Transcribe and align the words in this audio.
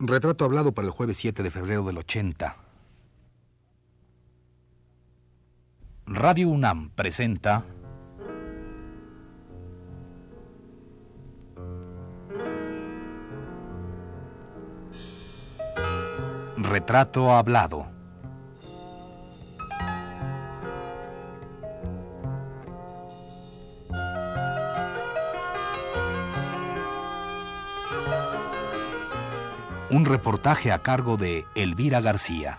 Retrato 0.00 0.44
hablado 0.44 0.70
para 0.72 0.86
el 0.86 0.92
jueves 0.92 1.16
7 1.16 1.42
de 1.42 1.50
febrero 1.50 1.84
del 1.84 1.98
80. 1.98 2.56
Radio 6.06 6.48
UNAM 6.48 6.90
presenta 6.90 7.64
Retrato 16.56 17.32
hablado. 17.32 17.97
Un 29.90 30.04
reportaje 30.04 30.70
a 30.70 30.82
cargo 30.82 31.16
de 31.16 31.46
Elvira 31.54 32.02
García. 32.02 32.58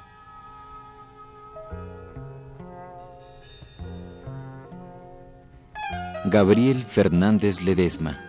Gabriel 6.26 6.84
Fernández 6.84 7.62
Ledesma. 7.62 8.20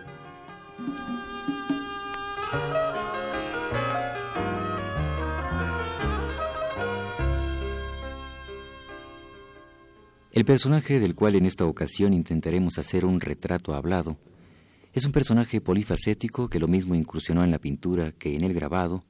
El 10.31 10.45
personaje 10.45 10.99
del 10.99 11.15
cual 11.15 11.35
en 11.35 11.47
esta 11.47 11.65
ocasión 11.65 12.13
intentaremos 12.13 12.77
hacer 12.77 13.05
un 13.05 13.19
retrato 13.19 13.73
hablado 13.73 14.17
es 14.93 15.05
un 15.05 15.11
personaje 15.11 15.61
polifacético 15.61 16.49
que 16.49 16.59
lo 16.59 16.67
mismo 16.67 16.95
incursionó 16.95 17.43
en 17.43 17.51
la 17.51 17.59
pintura 17.59 18.11
que 18.11 18.35
en 18.35 18.43
el 18.43 18.53
grabado, 18.53 19.03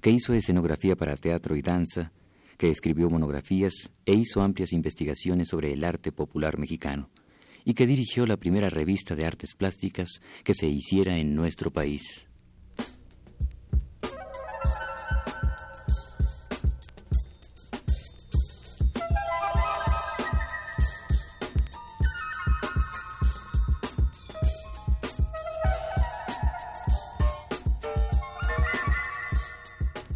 que 0.00 0.10
hizo 0.10 0.34
escenografía 0.34 0.96
para 0.96 1.16
teatro 1.16 1.56
y 1.56 1.62
danza, 1.62 2.12
que 2.58 2.70
escribió 2.70 3.08
monografías 3.08 3.90
e 4.04 4.14
hizo 4.14 4.42
amplias 4.42 4.72
investigaciones 4.72 5.48
sobre 5.48 5.72
el 5.72 5.84
arte 5.84 6.12
popular 6.12 6.58
mexicano, 6.58 7.08
y 7.64 7.74
que 7.74 7.86
dirigió 7.86 8.26
la 8.26 8.36
primera 8.36 8.68
revista 8.68 9.14
de 9.14 9.24
artes 9.24 9.54
plásticas 9.54 10.20
que 10.44 10.54
se 10.54 10.66
hiciera 10.66 11.16
en 11.16 11.34
nuestro 11.34 11.70
país. 11.70 12.26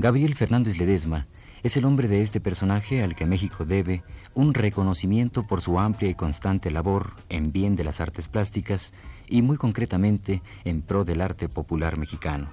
Gabriel 0.07 0.37
Fernández 0.37 0.79
Ledesma 0.79 1.27
es 1.65 1.77
el 1.77 1.85
hombre 1.85 2.07
de 2.07 2.23
este 2.23 2.41
personaje 2.41 3.03
al 3.03 3.17
que 3.17 3.27
México 3.27 3.65
debe 3.65 4.05
un 4.35 4.55
reconocimiento 4.55 5.49
por 5.49 5.61
su 5.61 5.81
amplia 5.81 6.09
y 6.09 6.15
constante 6.15 6.71
labor 6.71 7.15
en 7.29 7.51
bien 7.51 7.75
de 7.75 7.83
las 7.83 8.01
artes 8.01 8.29
plásticas 8.29 8.93
y 9.27 9.43
muy 9.43 9.57
concretamente 9.57 10.43
en 10.63 10.83
pro 10.83 11.03
del 11.03 11.21
arte 11.21 11.49
popular 11.49 11.99
mexicano. 11.99 12.53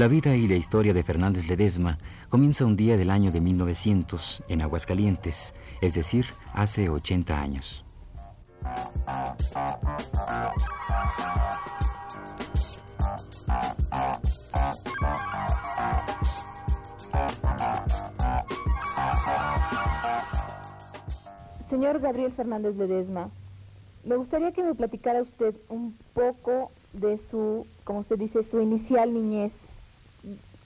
La 0.00 0.08
vida 0.08 0.34
y 0.34 0.48
la 0.48 0.56
historia 0.56 0.94
de 0.94 1.02
Fernández 1.02 1.46
Ledesma 1.46 1.98
comienza 2.30 2.64
un 2.64 2.74
día 2.74 2.96
del 2.96 3.10
año 3.10 3.30
de 3.30 3.42
1900 3.42 4.42
en 4.48 4.62
Aguascalientes, 4.62 5.52
es 5.82 5.92
decir, 5.92 6.24
hace 6.54 6.88
80 6.88 7.38
años. 7.38 7.84
Señor 21.68 22.00
Gabriel 22.00 22.32
Fernández 22.32 22.74
Ledesma, 22.76 23.28
me 24.06 24.16
gustaría 24.16 24.52
que 24.52 24.62
me 24.62 24.74
platicara 24.74 25.20
usted 25.20 25.54
un 25.68 25.94
poco 26.14 26.70
de 26.94 27.20
su, 27.30 27.66
como 27.84 27.98
usted 27.98 28.16
dice, 28.16 28.46
su 28.50 28.62
inicial 28.62 29.12
niñez 29.12 29.52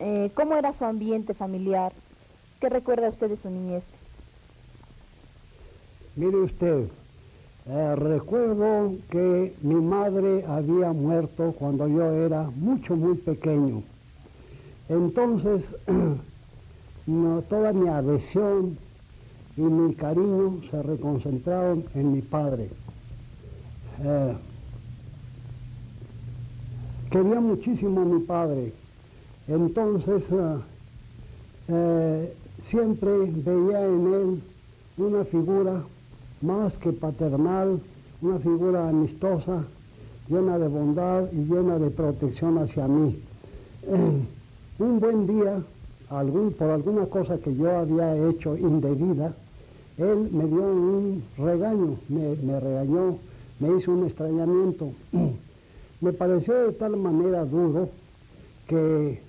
eh, 0.05 0.31
¿Cómo 0.35 0.55
era 0.55 0.75
su 0.75 0.85
ambiente 0.85 1.33
familiar? 1.33 1.95
¿Qué 2.61 2.69
recuerda 2.69 3.09
usted 3.09 3.31
de 3.31 3.39
su 3.39 3.49
niñez? 3.49 3.83
Mire 6.15 6.37
usted, 6.37 6.89
eh, 7.67 7.97
recuerdo 7.97 8.93
que 9.09 9.55
mi 9.63 9.77
madre 9.77 10.45
había 10.47 10.93
muerto 10.93 11.55
cuando 11.59 11.89
yo 11.89 12.13
era 12.13 12.43
mucho, 12.55 12.95
muy 12.97 13.17
pequeño. 13.17 13.83
Entonces, 14.91 15.65
toda 17.49 17.73
mi 17.73 17.89
adhesión 17.89 18.77
y 19.57 19.63
mi 19.63 19.95
cariño 19.95 20.61
se 20.71 20.83
reconcentraron 20.83 21.83
en 21.95 22.13
mi 22.13 22.21
padre. 22.21 22.69
Eh, 24.03 24.37
quería 27.11 27.41
muchísimo 27.41 28.03
a 28.03 28.05
mi 28.05 28.21
padre 28.21 28.84
entonces, 29.49 30.25
eh, 30.31 30.57
eh, 31.69 32.35
siempre 32.71 33.11
veía 33.31 33.87
en 33.87 34.13
él 34.15 34.43
una 34.97 35.25
figura 35.25 35.83
más 36.41 36.77
que 36.79 36.93
paternal, 36.93 37.81
una 38.23 38.39
figura 38.39 38.89
amistosa, 38.89 39.65
llena 40.29 40.59
de 40.59 40.69
bondad 40.69 41.31
y 41.33 41.45
llena 41.45 41.79
de 41.79 41.91
protección 41.91 42.59
hacia 42.59 42.89
mí. 42.89 43.19
un 44.79 45.01
buen 45.01 45.27
día, 45.27 45.63
algún, 46.09 46.53
por 46.53 46.71
alguna 46.71 47.07
cosa 47.07 47.39
que 47.39 47.55
yo 47.55 47.71
había 47.77 48.17
hecho 48.29 48.57
indebida, 48.57 49.35
él 49.99 50.29
me 50.33 50.47
dio 50.47 50.63
un 50.63 51.23
regaño, 51.39 51.97
me 52.09 52.61
regañó, 52.61 53.19
me 53.61 53.79
hizo 53.79 53.93
un 53.93 54.07
extrañamiento. 54.07 54.91
me 56.01 56.13
pareció 56.13 56.55
de 56.67 56.73
tal 56.73 56.97
manera 56.97 57.45
duro 57.45 57.89
que 58.67 59.21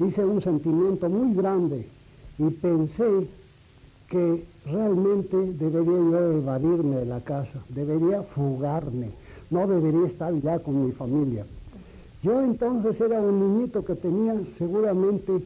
hice 0.00 0.24
un 0.24 0.42
sentimiento 0.42 1.08
muy 1.08 1.34
grande 1.34 1.86
y 2.38 2.50
pensé 2.50 3.26
que 4.08 4.44
realmente 4.66 5.36
debería 5.36 5.92
yo 5.92 6.32
evadirme 6.32 6.96
de 6.96 7.06
la 7.06 7.20
casa, 7.20 7.60
debería 7.68 8.22
fugarme, 8.22 9.10
no 9.50 9.66
debería 9.66 10.06
estar 10.06 10.34
ya 10.34 10.58
con 10.58 10.86
mi 10.86 10.92
familia. 10.92 11.46
Yo 12.22 12.40
entonces 12.42 13.00
era 13.00 13.20
un 13.20 13.38
niñito 13.38 13.84
que 13.84 13.94
tenía 13.94 14.34
seguramente 14.58 15.42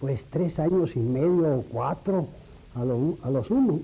pues 0.00 0.22
tres 0.30 0.58
años 0.58 0.94
y 0.94 1.00
medio 1.00 1.58
o 1.58 1.64
cuatro 1.70 2.26
a, 2.74 2.84
los 2.84 3.50
uno. 3.50 3.80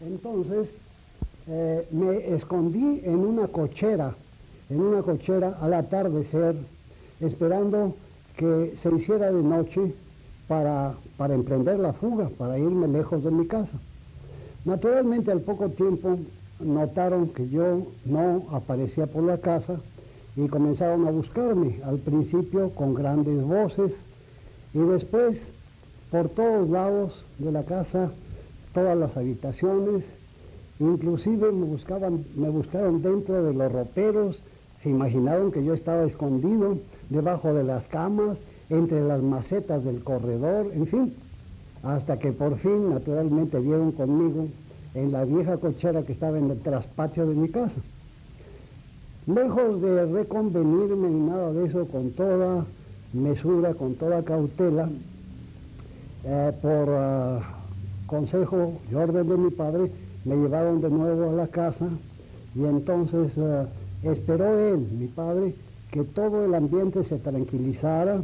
entonces 0.00 0.68
eh, 1.46 1.88
me 1.90 2.34
escondí 2.34 3.00
en 3.04 3.18
una 3.18 3.48
cochera, 3.48 4.14
en 4.70 4.80
una 4.80 5.02
cochera 5.02 5.58
al 5.60 5.74
atardecer 5.74 6.56
esperando 7.20 7.94
que 8.36 8.74
se 8.82 8.94
hiciera 8.94 9.32
de 9.32 9.42
noche 9.42 9.92
para, 10.46 10.94
para 11.16 11.34
emprender 11.34 11.78
la 11.78 11.92
fuga, 11.92 12.28
para 12.38 12.58
irme 12.58 12.88
lejos 12.88 13.24
de 13.24 13.30
mi 13.30 13.46
casa. 13.46 13.78
Naturalmente 14.64 15.30
al 15.30 15.40
poco 15.40 15.68
tiempo 15.70 16.18
notaron 16.60 17.28
que 17.28 17.48
yo 17.48 17.86
no 18.04 18.44
aparecía 18.52 19.06
por 19.06 19.24
la 19.24 19.38
casa 19.38 19.80
y 20.36 20.48
comenzaron 20.48 21.06
a 21.06 21.10
buscarme, 21.10 21.80
al 21.84 21.98
principio 21.98 22.70
con 22.70 22.94
grandes 22.94 23.42
voces 23.42 23.92
y 24.74 24.78
después 24.78 25.38
por 26.10 26.28
todos 26.30 26.68
lados 26.70 27.24
de 27.38 27.52
la 27.52 27.64
casa, 27.64 28.10
todas 28.72 28.96
las 28.96 29.16
habitaciones, 29.16 30.04
inclusive 30.78 31.52
me 31.52 31.66
buscaban, 31.66 32.24
me 32.34 32.48
buscaron 32.48 33.02
dentro 33.02 33.42
de 33.42 33.52
los 33.52 33.72
roperos, 33.72 34.40
se 34.82 34.90
imaginaron 34.90 35.52
que 35.52 35.64
yo 35.64 35.74
estaba 35.74 36.04
escondido 36.04 36.78
debajo 37.10 37.54
de 37.54 37.64
las 37.64 37.84
camas, 37.86 38.38
entre 38.70 39.00
las 39.00 39.22
macetas 39.22 39.82
del 39.84 40.02
corredor, 40.02 40.70
en 40.74 40.86
fin, 40.86 41.14
hasta 41.82 42.18
que 42.18 42.32
por 42.32 42.58
fin 42.58 42.90
naturalmente 42.90 43.60
dieron 43.60 43.92
conmigo 43.92 44.48
en 44.94 45.12
la 45.12 45.24
vieja 45.24 45.56
cochera 45.56 46.02
que 46.02 46.12
estaba 46.12 46.38
en 46.38 46.50
el 46.50 46.60
traspatio 46.60 47.26
de 47.26 47.34
mi 47.34 47.48
casa. 47.48 47.80
Lejos 49.26 49.80
de 49.80 50.06
reconvenirme 50.06 51.10
ni 51.10 51.28
nada 51.28 51.52
de 51.52 51.66
eso, 51.66 51.86
con 51.86 52.10
toda 52.12 52.64
mesura, 53.12 53.74
con 53.74 53.94
toda 53.94 54.22
cautela, 54.22 54.88
eh, 56.24 56.52
por 56.60 56.88
ah, 56.90 57.40
consejo 58.06 58.72
y 58.90 58.94
orden 58.94 59.28
de 59.28 59.36
mi 59.36 59.50
padre, 59.50 59.90
me 60.24 60.36
llevaron 60.36 60.80
de 60.80 60.90
nuevo 60.90 61.30
a 61.30 61.32
la 61.32 61.46
casa 61.46 61.88
y 62.54 62.64
entonces 62.64 63.32
ah, 63.38 63.66
esperó 64.02 64.58
él, 64.58 64.78
mi 64.98 65.06
padre, 65.06 65.54
que 65.90 66.04
todo 66.04 66.44
el 66.44 66.54
ambiente 66.54 67.04
se 67.04 67.18
tranquilizara, 67.18 68.22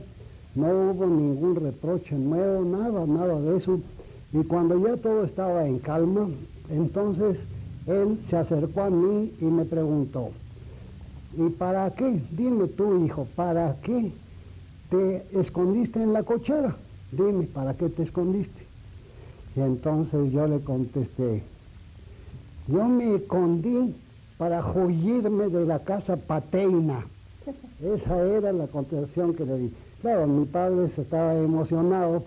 no 0.55 0.67
hubo 0.67 1.07
ningún 1.07 1.57
reproche 1.57 2.15
nuevo, 2.15 2.65
nada, 2.65 3.07
nada 3.07 3.41
de 3.41 3.57
eso. 3.57 3.81
Y 4.33 4.43
cuando 4.45 4.79
ya 4.87 4.97
todo 4.97 5.25
estaba 5.25 5.67
en 5.67 5.79
calma, 5.79 6.29
entonces 6.71 7.39
él 7.87 8.19
se 8.29 8.37
acercó 8.37 8.83
a 8.83 8.91
mí 8.91 9.33
y 9.41 9.45
me 9.45 9.65
preguntó, 9.65 10.31
¿y 11.37 11.49
para 11.51 11.91
qué? 11.91 12.21
Dime 12.33 12.69
tú, 12.69 13.05
hijo, 13.05 13.27
¿para 13.35 13.77
qué 13.83 14.13
te 14.91 15.27
escondiste 15.39 16.03
en 16.03 16.13
la 16.13 16.23
cochera? 16.23 16.77
Dime, 17.13 17.45
¿para 17.45 17.75
qué 17.75 17.89
te 17.89 18.03
escondiste? 18.03 18.65
Y 19.57 19.61
entonces 19.61 20.33
yo 20.33 20.47
le 20.47 20.61
contesté, 20.61 21.43
yo 22.67 22.85
me 22.89 23.15
escondí 23.17 23.95
para 24.37 24.63
joyirme 24.63 25.49
de 25.49 25.65
la 25.65 25.79
casa 25.81 26.17
paterna. 26.17 27.07
Esa 27.83 28.27
era 28.27 28.53
la 28.53 28.67
contestación 28.67 29.35
que 29.35 29.45
le 29.45 29.59
di. 29.59 29.75
Claro, 30.01 30.27
mi 30.27 30.47
padre 30.47 30.89
se 30.89 31.03
estaba 31.03 31.35
emocionado, 31.35 32.23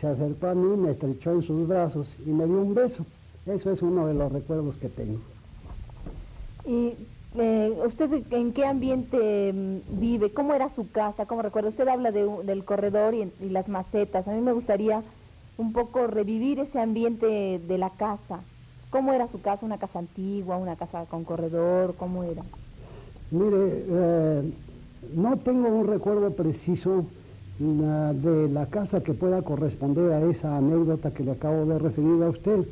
se 0.00 0.06
acercó 0.06 0.48
a 0.48 0.54
mí, 0.54 0.76
me 0.76 0.92
estrechó 0.92 1.32
en 1.32 1.42
sus 1.42 1.66
brazos 1.66 2.08
y 2.26 2.30
me 2.30 2.46
dio 2.46 2.60
un 2.60 2.74
beso. 2.74 3.04
Eso 3.46 3.70
es 3.70 3.82
uno 3.82 4.06
de 4.06 4.14
los 4.14 4.30
recuerdos 4.32 4.76
que 4.76 4.88
tengo. 4.88 5.18
¿Y 6.64 6.94
eh, 7.38 7.76
usted 7.86 8.22
en 8.30 8.52
qué 8.52 8.66
ambiente 8.66 9.52
mm, 9.52 9.98
vive? 10.00 10.32
¿Cómo 10.32 10.54
era 10.54 10.74
su 10.74 10.90
casa? 10.90 11.26
¿Cómo 11.26 11.42
recuerda? 11.42 11.70
Usted 11.70 11.88
habla 11.88 12.12
del 12.12 12.64
corredor 12.64 13.14
y, 13.14 13.32
y 13.40 13.48
las 13.48 13.68
macetas. 13.68 14.28
A 14.28 14.32
mí 14.32 14.40
me 14.40 14.52
gustaría 14.52 15.02
un 15.58 15.72
poco 15.72 16.06
revivir 16.06 16.60
ese 16.60 16.80
ambiente 16.80 17.58
de 17.58 17.78
la 17.78 17.90
casa. 17.90 18.40
¿Cómo 18.90 19.12
era 19.12 19.28
su 19.28 19.40
casa? 19.40 19.64
¿Una 19.64 19.78
casa 19.78 19.98
antigua, 19.98 20.56
una 20.56 20.76
casa 20.76 21.06
con 21.06 21.24
corredor? 21.24 21.94
¿Cómo 21.96 22.24
era? 22.24 22.42
Mire, 23.32 23.84
eh, 23.88 24.42
no 25.14 25.38
tengo 25.38 25.68
un 25.68 25.86
recuerdo 25.86 26.30
preciso 26.32 27.06
de 27.58 28.48
la 28.50 28.66
casa 28.66 29.02
que 29.02 29.14
pueda 29.14 29.40
corresponder 29.40 30.12
a 30.12 30.20
esa 30.30 30.58
anécdota 30.58 31.12
que 31.12 31.24
le 31.24 31.32
acabo 31.32 31.64
de 31.64 31.78
referir 31.78 32.22
a 32.22 32.28
usted. 32.28 32.66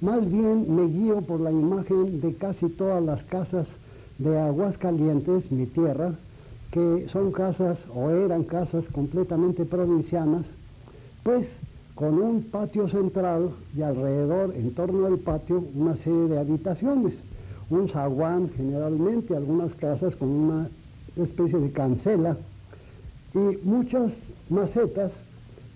Más 0.00 0.20
bien 0.30 0.74
me 0.74 0.86
guío 0.86 1.20
por 1.20 1.40
la 1.40 1.50
imagen 1.50 2.22
de 2.22 2.32
casi 2.34 2.68
todas 2.70 3.04
las 3.04 3.22
casas 3.24 3.66
de 4.18 4.38
Aguascalientes, 4.38 5.52
mi 5.52 5.66
tierra, 5.66 6.12
que 6.70 7.06
son 7.12 7.30
casas 7.30 7.76
o 7.94 8.08
eran 8.08 8.44
casas 8.44 8.84
completamente 8.92 9.66
provincianas, 9.66 10.46
pues 11.22 11.46
con 11.94 12.18
un 12.18 12.44
patio 12.44 12.88
central 12.88 13.50
y 13.76 13.82
alrededor, 13.82 14.54
en 14.54 14.72
torno 14.72 15.04
al 15.06 15.18
patio, 15.18 15.64
una 15.74 15.96
serie 15.96 16.28
de 16.28 16.38
habitaciones, 16.38 17.14
un 17.70 17.88
zaguán 17.88 18.50
generalmente, 18.56 19.36
algunas 19.36 19.72
casas 19.74 20.16
con 20.16 20.28
una 20.28 20.68
especie 21.16 21.58
de 21.58 21.70
cancela 21.70 22.36
y 23.34 23.58
muchas 23.66 24.12
macetas 24.48 25.12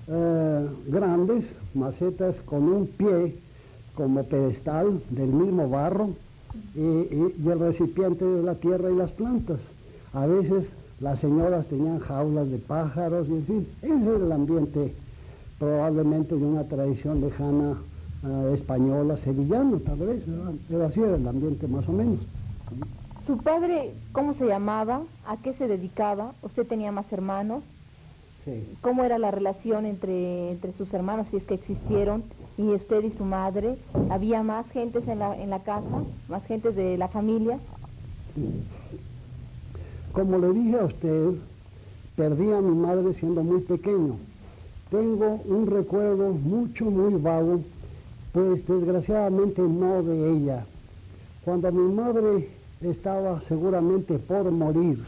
eh, 0.08 0.66
grandes, 0.88 1.44
macetas 1.74 2.34
con 2.46 2.64
un 2.64 2.86
pie 2.86 3.36
como 3.94 4.24
pedestal 4.24 5.02
del 5.10 5.28
mismo 5.28 5.68
barro 5.68 6.10
y, 6.74 6.80
y, 6.80 7.34
el 7.46 7.58
recipiente 7.58 8.24
de 8.24 8.42
la 8.42 8.54
tierra 8.54 8.90
y 8.90 8.96
las 8.96 9.12
plantas. 9.12 9.60
A 10.14 10.26
veces 10.26 10.66
las 11.00 11.20
señoras 11.20 11.66
tenían 11.66 11.98
jaulas 11.98 12.50
de 12.50 12.58
pájaros 12.58 13.28
y 13.28 13.32
en 13.32 13.44
fin, 13.44 13.66
ese 13.82 13.94
era 13.94 14.24
el 14.24 14.32
ambiente 14.32 14.94
probablemente 15.58 16.36
de 16.36 16.44
una 16.44 16.64
tradición 16.64 17.20
lejana 17.20 17.76
uh, 18.22 18.54
española, 18.54 19.16
sevillana 19.18 19.78
tal 19.84 19.98
vez, 19.98 20.22
pero 20.68 20.86
así 20.86 21.00
era 21.00 21.16
el 21.16 21.26
ambiente 21.26 21.66
más 21.66 21.88
o 21.88 21.92
menos. 21.92 22.18
¿Su 23.26 23.38
padre 23.38 23.92
cómo 24.12 24.34
se 24.34 24.46
llamaba? 24.46 25.02
¿A 25.26 25.36
qué 25.36 25.54
se 25.54 25.68
dedicaba? 25.68 26.32
¿Usted 26.42 26.66
tenía 26.66 26.90
más 26.92 27.12
hermanos? 27.12 27.62
Sí. 28.44 28.76
¿Cómo 28.80 29.04
era 29.04 29.18
la 29.18 29.30
relación 29.30 29.86
entre, 29.86 30.50
entre 30.50 30.72
sus 30.72 30.92
hermanos, 30.92 31.28
si 31.30 31.36
es 31.36 31.44
que 31.44 31.54
existieron, 31.54 32.24
y 32.58 32.62
usted 32.62 33.04
y 33.04 33.10
su 33.10 33.24
madre? 33.24 33.76
¿Había 34.10 34.42
más 34.42 34.68
gentes 34.70 35.06
en 35.06 35.20
la, 35.20 35.36
en 35.40 35.50
la 35.50 35.60
casa? 35.60 36.02
¿Más 36.28 36.44
gentes 36.46 36.74
de 36.74 36.98
la 36.98 37.08
familia? 37.08 37.58
Como 40.12 40.38
le 40.38 40.52
dije 40.52 40.78
a 40.78 40.84
usted, 40.84 41.30
perdí 42.16 42.50
a 42.50 42.60
mi 42.60 42.74
madre 42.74 43.14
siendo 43.14 43.44
muy 43.44 43.60
pequeño 43.60 44.16
tengo 44.92 45.40
un 45.46 45.66
recuerdo 45.66 46.32
mucho, 46.32 46.84
muy 46.84 47.14
vago, 47.14 47.62
pues 48.32 48.66
desgraciadamente 48.66 49.62
no 49.62 50.02
de 50.02 50.30
ella. 50.30 50.64
Cuando 51.44 51.70
mi 51.72 51.94
madre 51.94 52.48
estaba 52.80 53.40
seguramente 53.48 54.18
por 54.18 54.50
morir, 54.50 55.04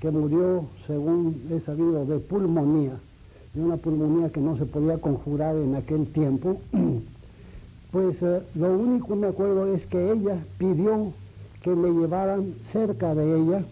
que 0.00 0.10
murió, 0.10 0.64
según 0.86 1.40
he 1.50 1.60
sabido, 1.60 2.04
de 2.04 2.18
pulmonía, 2.18 2.92
de 3.54 3.62
una 3.62 3.76
pulmonía 3.76 4.30
que 4.30 4.40
no 4.40 4.56
se 4.56 4.66
podía 4.66 4.98
conjurar 4.98 5.56
en 5.56 5.74
aquel 5.74 6.06
tiempo, 6.08 6.58
pues 7.92 8.16
eh, 8.22 8.42
lo 8.54 8.78
único 8.78 9.08
que 9.08 9.14
me 9.14 9.26
acuerdo 9.28 9.74
es 9.74 9.86
que 9.86 10.12
ella 10.12 10.38
pidió 10.58 11.12
que 11.62 11.70
me 11.70 11.90
llevaran 11.90 12.54
cerca 12.72 13.14
de 13.14 13.40
ella 13.40 13.64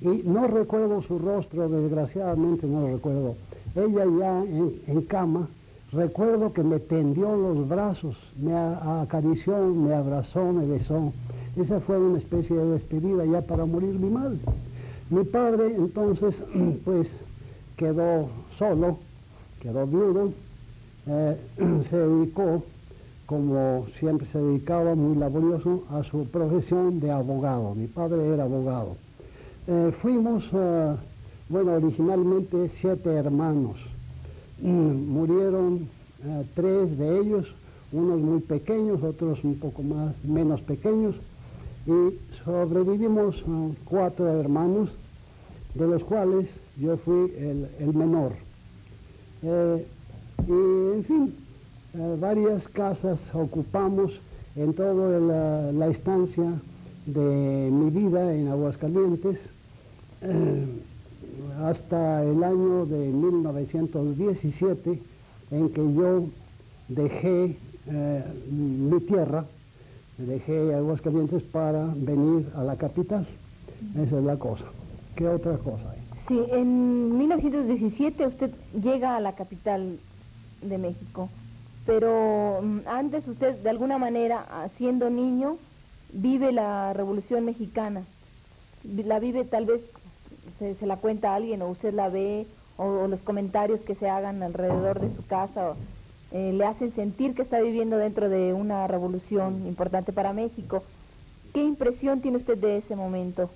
y 0.00 0.22
no 0.24 0.46
recuerdo 0.46 1.02
su 1.02 1.18
rostro, 1.18 1.68
desgraciadamente 1.68 2.66
no 2.66 2.82
lo 2.82 2.94
recuerdo 2.94 3.36
ella 3.74 4.04
ya 4.18 4.44
en, 4.86 5.02
cama, 5.02 5.48
recuerdo 5.92 6.52
que 6.52 6.62
me 6.62 6.78
tendió 6.78 7.36
los 7.36 7.68
brazos, 7.68 8.16
me 8.38 8.54
acarició, 8.54 9.66
me 9.68 9.94
abrazó, 9.94 10.52
me 10.52 10.66
besó. 10.66 11.12
Esa 11.56 11.80
fue 11.80 11.98
una 11.98 12.18
especie 12.18 12.56
de 12.56 12.64
despedida 12.72 13.24
ya 13.24 13.42
para 13.42 13.64
morir 13.64 13.98
mi 13.98 14.10
madre. 14.10 14.38
Mi 15.10 15.24
padre 15.24 15.74
entonces 15.76 16.34
pues 16.84 17.08
quedó 17.76 18.28
solo, 18.58 18.98
quedó 19.60 19.86
viudo, 19.86 20.32
eh, 21.06 21.36
se 21.90 21.96
dedicó, 21.96 22.62
como 23.26 23.86
siempre 23.98 24.26
se 24.28 24.38
dedicaba, 24.38 24.94
muy 24.94 25.16
laborioso, 25.16 25.84
a 25.90 26.02
su 26.04 26.26
profesión 26.26 27.00
de 27.00 27.10
abogado. 27.10 27.74
Mi 27.74 27.86
padre 27.86 28.26
era 28.34 28.44
abogado. 28.44 28.96
Eh, 29.66 29.92
fuimos... 30.00 30.44
Uh, 30.52 30.96
bueno, 31.52 31.74
originalmente 31.74 32.70
siete 32.80 33.10
hermanos. 33.10 33.76
Mm, 34.62 35.08
murieron 35.08 35.88
eh, 36.24 36.44
tres 36.54 36.96
de 36.96 37.18
ellos, 37.18 37.52
unos 37.90 38.20
muy 38.20 38.40
pequeños, 38.40 39.02
otros 39.02 39.42
un 39.42 39.56
poco 39.56 39.82
más, 39.82 40.14
menos 40.22 40.60
pequeños, 40.60 41.16
y 41.84 42.16
sobrevivimos 42.44 43.34
eh, 43.38 43.74
cuatro 43.84 44.28
hermanos, 44.28 44.90
de 45.74 45.86
los 45.88 46.04
cuales 46.04 46.48
yo 46.76 46.96
fui 46.98 47.32
el, 47.36 47.92
menor. 47.92 48.34
Eh, 49.42 49.84
y 50.46 50.96
en 50.96 51.04
fin, 51.06 51.34
varias 52.20 52.66
casas 52.68 53.18
ocupamos 53.32 54.12
en 54.54 54.74
toda 54.74 55.72
la, 55.72 55.88
estancia 55.88 56.52
de 57.06 57.68
mi 57.72 57.90
vida 57.90 58.32
en 58.32 58.46
Aguascalientes 58.46 59.38
hasta 61.62 62.22
el 62.24 62.42
año 62.42 62.86
de 62.86 63.08
1917 63.08 64.98
en 65.50 65.68
que 65.70 65.94
yo 65.94 66.24
dejé 66.88 67.56
eh, 67.86 68.24
mi 68.50 69.00
tierra, 69.00 69.44
dejé 70.18 70.74
Aguascalientes 70.74 71.42
para 71.42 71.86
venir 71.96 72.48
a 72.54 72.62
la 72.62 72.76
capital. 72.76 73.26
Esa 73.96 74.18
es 74.18 74.24
la 74.24 74.36
cosa. 74.36 74.64
¿Qué 75.16 75.28
otra 75.28 75.58
cosa 75.58 75.90
hay? 75.90 75.98
Sí, 76.28 76.40
en 76.52 77.18
1917 77.18 78.26
usted 78.26 78.50
llega 78.80 79.16
a 79.16 79.20
la 79.20 79.34
capital 79.34 79.98
de 80.62 80.78
México, 80.78 81.28
pero 81.84 82.60
mm, 82.62 82.80
antes 82.86 83.26
usted 83.26 83.56
de 83.56 83.70
alguna 83.70 83.98
manera, 83.98 84.46
siendo 84.78 85.10
niño, 85.10 85.56
vive 86.12 86.52
la 86.52 86.92
Revolución 86.92 87.44
Mexicana. 87.44 88.04
La 88.84 89.18
vive 89.18 89.44
tal 89.44 89.66
vez 89.66 89.80
se, 90.78 90.86
la 90.86 90.96
cuenta 90.96 91.34
alguien 91.34 91.62
o 91.62 91.68
usted 91.68 91.92
la 91.92 92.08
ve 92.08 92.46
o, 92.76 93.06
los 93.08 93.20
comentarios 93.20 93.80
que 93.82 93.94
se 93.94 94.08
hagan 94.08 94.42
alrededor 94.42 95.00
de 95.00 95.14
su 95.14 95.24
casa 95.26 95.74
eh, 96.30 96.52
le 96.52 96.64
hacen 96.64 96.94
sentir 96.94 97.34
que 97.34 97.42
está 97.42 97.60
viviendo 97.60 97.96
dentro 97.98 98.28
de 98.28 98.52
una 98.54 98.86
revolución 98.86 99.66
importante 99.66 100.12
para 100.12 100.32
México. 100.32 100.82
¿Qué 101.52 101.62
impresión 101.62 102.20
tiene 102.20 102.38
usted 102.38 102.56
de 102.56 102.78
ese 102.78 102.96
momento? 102.96 103.50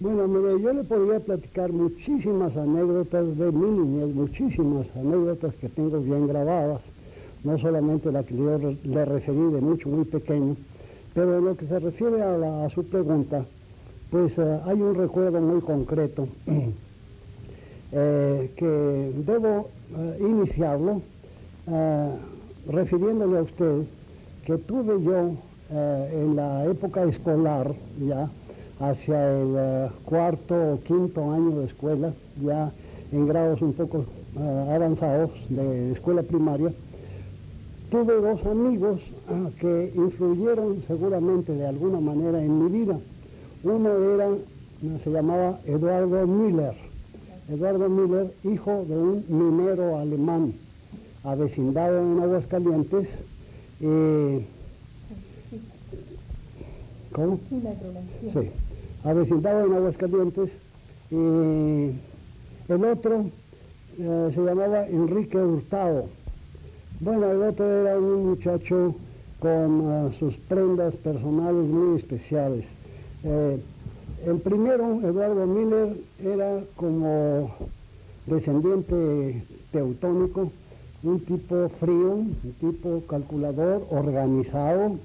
Bueno, 0.00 0.26
mire, 0.26 0.60
yo 0.60 0.72
le 0.72 0.84
podría 0.84 1.20
platicar 1.20 1.72
muchísimas 1.72 2.56
anécdotas 2.56 3.36
de 3.38 3.52
mi 3.52 3.70
niñez, 3.70 4.14
muchísimas 4.14 4.86
anécdotas 4.96 5.54
que 5.56 5.68
tengo 5.68 6.00
bien 6.00 6.26
grabadas, 6.26 6.80
no 7.44 7.58
solamente 7.58 8.10
la 8.10 8.24
que 8.24 8.36
yo 8.36 8.58
le 8.58 9.04
referí 9.04 9.52
de 9.52 9.60
mucho, 9.60 9.88
muy 9.88 10.04
pequeño, 10.04 10.56
pero 11.14 11.38
en 11.38 11.44
lo 11.44 11.56
que 11.56 11.66
se 11.66 11.78
refiere 11.78 12.22
a, 12.22 12.64
a 12.64 12.70
su 12.70 12.84
pregunta, 12.84 13.44
pues 14.14 14.38
eh, 14.38 14.60
hay 14.66 14.80
un 14.80 14.94
recuerdo 14.94 15.40
muy 15.40 15.60
concreto 15.60 16.28
eh, 17.92 18.50
que 18.54 19.12
debo 19.26 19.70
eh, 19.98 20.18
iniciarlo 20.20 21.02
refiriéndole 22.68 23.38
a 23.38 23.42
usted 23.42 23.82
que 24.46 24.56
tuve 24.58 25.02
yo 25.02 25.32
en 25.70 26.36
la 26.36 26.64
época 26.66 27.02
escolar 27.02 27.74
ya 28.06 28.30
hacia 28.78 29.40
el 29.40 29.90
cuarto 30.04 30.74
o 30.74 30.80
quinto 30.84 31.32
año 31.32 31.58
de 31.58 31.64
escuela, 31.64 32.12
ya 32.40 32.70
en 33.10 33.26
grados 33.26 33.62
un 33.62 33.72
poco 33.72 34.04
avanzados 34.70 35.30
de 35.48 35.92
escuela 35.92 36.22
primaria, 36.22 36.70
tuve 37.90 38.14
dos 38.14 38.46
amigos 38.46 39.00
ah, 39.28 39.48
que 39.58 39.92
influyeron 39.96 40.82
seguramente 40.86 41.52
de 41.52 41.66
alguna 41.66 41.98
manera 41.98 42.44
en 42.44 42.62
mi 42.62 42.70
vida. 42.70 42.98
Uno 43.64 44.14
era, 44.14 44.28
se 45.02 45.10
llamaba 45.10 45.58
Eduardo 45.64 46.26
Miller. 46.26 46.74
Eduardo 47.48 47.88
Miller, 47.88 48.34
hijo 48.44 48.84
de 48.86 48.94
un 48.94 49.24
minero 49.28 49.96
alemán, 49.96 50.52
avecindado 51.22 51.98
en 51.98 52.20
Aguascalientes. 52.20 53.08
Eh, 53.80 54.46
¿Cómo? 57.12 57.40
Sí, 58.34 58.50
avecindado 59.02 59.66
en 59.66 59.72
Aguascalientes. 59.72 60.50
Eh, 61.10 61.92
el 62.68 62.84
otro 62.84 63.24
eh, 63.98 64.30
se 64.34 64.40
llamaba 64.42 64.86
Enrique 64.88 65.38
Hurtado. 65.38 66.04
Bueno, 67.00 67.30
el 67.30 67.42
otro 67.42 67.64
era 67.66 67.96
un 67.98 68.26
muchacho 68.26 68.94
con 69.40 70.12
sus 70.18 70.36
prendas 70.48 70.94
personales 70.96 71.66
muy 71.66 71.98
especiales. 71.98 72.66
El 73.24 74.40
primero, 74.40 75.00
Eduardo 75.02 75.46
Miller, 75.46 75.96
era 76.22 76.60
como 76.76 77.54
descendiente 78.26 79.42
teutónico, 79.72 80.50
un 81.02 81.20
tipo 81.20 81.68
frío, 81.80 82.12
un 82.12 82.54
tipo 82.60 83.02
calculador, 83.06 83.86
organizado, 83.90 84.96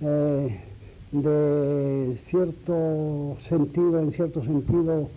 eh, 0.00 0.60
de 1.12 2.18
cierto 2.28 3.36
sentido, 3.48 4.00
en 4.00 4.12
cierto 4.12 4.42
sentido, 4.42 5.08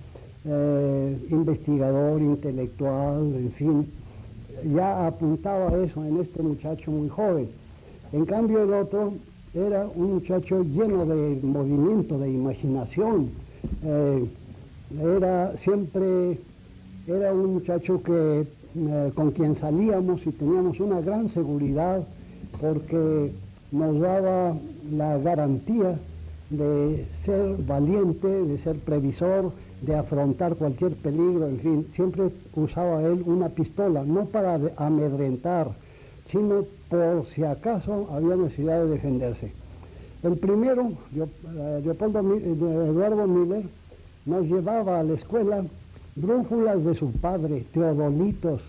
eh, 0.46 1.18
investigador, 1.30 2.22
intelectual, 2.22 3.36
en 3.36 3.52
fin, 3.54 3.92
ya 4.74 5.08
apuntaba 5.08 5.78
eso 5.84 6.04
en 6.06 6.18
este 6.18 6.42
muchacho 6.42 6.92
muy 6.92 7.10
joven. 7.10 7.50
En 8.12 8.26
cambio 8.26 8.64
el 8.64 8.74
otro 8.74 9.14
era 9.54 9.88
un 9.96 10.16
muchacho 10.16 10.64
lleno 10.64 11.06
de 11.06 11.40
movimiento, 11.42 12.18
de 12.18 12.30
imaginación. 12.30 13.30
Eh, 13.84 14.26
era 15.02 15.56
siempre, 15.58 16.38
era 17.08 17.34
un 17.34 17.54
muchacho 17.54 18.02
que, 18.04 18.46
eh, 18.76 19.12
con 19.16 19.32
quien 19.32 19.56
salíamos 19.56 20.26
y 20.26 20.32
teníamos 20.32 20.80
una 20.80 21.02
gran 21.02 21.30
seguridad 21.30 22.04
porque 22.62 23.32
nos 23.72 24.00
daba 24.00 24.56
la 24.92 25.18
garantía 25.18 25.98
de 26.50 27.06
ser 27.26 27.58
valiente, 27.66 28.28
de 28.28 28.58
ser 28.60 28.78
previsor, 28.78 29.52
de 29.82 29.96
afrontar 29.96 30.56
cualquier 30.56 30.94
peligro, 30.96 31.48
en 31.48 31.60
fin, 31.60 31.88
siempre 31.94 32.30
usaba 32.56 33.02
él 33.04 33.24
una 33.26 33.50
pistola, 33.50 34.04
no 34.04 34.26
para 34.26 34.60
amedrentar, 34.78 35.72
sino 36.32 36.66
por 36.90 37.26
si 37.34 37.44
acaso 37.44 38.08
había 38.12 38.36
necesidad 38.36 38.84
de 38.84 38.90
defenderse. 38.90 39.52
El 40.22 40.38
primero, 40.38 40.92
eh, 41.16 41.82
Leopoldo, 41.84 42.20
eh, 42.36 42.56
Eduardo 42.90 43.28
Miller, 43.28 43.64
nos 44.26 44.46
llevaba 44.46 45.00
a 45.00 45.04
la 45.04 45.14
escuela 45.14 45.64
brújulas 46.16 46.84
de 46.84 46.96
su 46.96 47.12
padre, 47.14 47.66
teodolitos, 47.74 48.62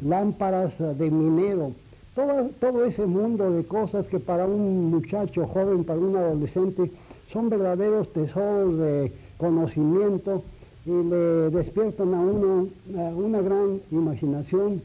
lámparas 0.00 0.72
de 0.78 1.10
minero, 1.10 1.72
todo, 2.14 2.48
todo 2.60 2.84
ese 2.84 3.04
mundo 3.06 3.50
de 3.50 3.64
cosas 3.64 4.06
que 4.06 4.18
para 4.18 4.46
un 4.46 4.90
muchacho 4.90 5.46
joven, 5.46 5.84
para 5.84 5.98
un 5.98 6.16
adolescente, 6.16 6.90
son 7.32 7.50
verdaderos 7.50 8.12
tesoros 8.12 8.78
de 8.78 9.12
conocimiento 9.36 10.42
y 10.86 10.90
le 10.90 11.50
despiertan 11.50 12.14
a 12.14 12.20
uno 12.20 12.68
una 13.16 13.40
gran 13.40 13.80
imaginación 13.90 14.82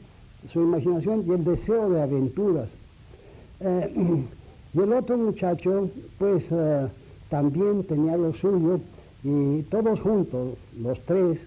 su 0.52 0.62
imaginación 0.62 1.24
y 1.28 1.32
el 1.32 1.44
deseo 1.44 1.90
de 1.90 2.02
aventuras. 2.02 2.70
Eh, 3.60 3.94
y 4.74 4.80
el 4.80 4.94
otro 4.94 5.18
muchacho, 5.18 5.90
pues 6.18 6.44
eh, 6.52 6.88
también 7.30 7.84
tenía 7.84 8.18
lo 8.18 8.34
suyo 8.34 8.80
y 9.24 9.64
todos 9.64 10.00
juntos, 10.00 10.56
los 10.82 11.00
tres, 11.02 11.40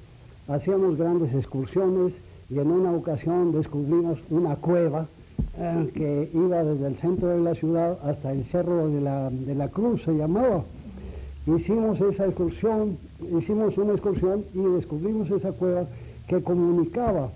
hacíamos 0.49 0.99
grandes 0.99 1.33
excursiones 1.35 2.13
y 2.51 2.59
en 2.59 2.71
una 2.71 2.93
ocasión 2.93 3.53
descubrimos 3.53 4.19
una 4.31 4.57
cueva 4.57 5.07
eh, 5.59 5.91
que 5.95 6.31
iba 6.35 6.63
desde 6.63 6.87
el 6.87 6.97
centro 6.97 7.29
de 7.29 7.41
la 7.41 7.55
ciudad 7.55 7.99
hasta 8.05 8.33
el 8.33 8.45
Cerro 8.45 8.89
de 8.89 9.01
la, 9.01 9.31
de 9.31 9.55
la 9.55 9.69
Cruz, 9.69 10.03
se 10.03 10.13
llamaba. 10.13 10.65
Hicimos 11.47 12.01
esa 12.01 12.27
excursión, 12.27 12.99
hicimos 13.37 13.77
una 13.79 13.93
excursión 13.93 14.45
y 14.55 14.61
descubrimos 14.61 15.31
esa 15.31 15.53
cueva 15.53 15.87
que 16.29 16.43
comunicaba 16.43 17.31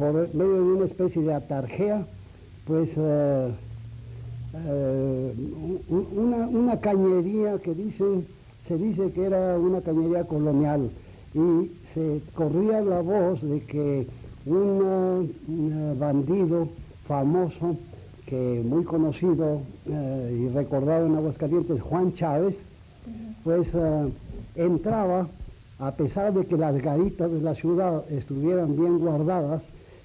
por 0.00 0.14
medio 0.34 0.54
de 0.54 0.62
una 0.62 0.86
especie 0.86 1.20
de 1.20 1.34
atarjea, 1.34 2.06
pues 2.64 2.88
eh, 2.96 3.50
eh, 4.64 5.34
una, 5.90 6.80
cañería 6.80 7.58
que 7.58 7.74
dice, 7.74 8.04
se 8.66 8.78
dice 8.78 9.12
que 9.12 9.26
era 9.26 9.58
una 9.58 9.82
cañería 9.82 10.24
colonial. 10.24 10.90
Y 11.34 11.70
se 11.92 12.22
corría 12.34 12.80
la 12.80 13.02
voz 13.02 13.42
de 13.42 13.60
que 13.60 14.06
un 14.46 15.34
bandido 15.98 16.68
famoso, 17.06 17.76
que 18.24 18.62
muy 18.64 18.84
conocido 18.84 19.60
eh, 19.86 20.46
y 20.46 20.48
recordado 20.48 21.06
en 21.06 21.16
Aguascalientes, 21.16 21.82
Juan 21.82 22.14
Chávez, 22.14 22.54
pues 23.44 23.68
entraba, 24.54 25.28
a 25.78 25.92
pesar 25.92 26.32
de 26.32 26.46
que 26.46 26.56
las 26.56 26.80
garitas 26.80 27.30
de 27.30 27.40
la 27.42 27.54
ciudad 27.54 28.10
estuvieran 28.10 28.76
bien 28.76 28.98
guardadas, 28.98 29.62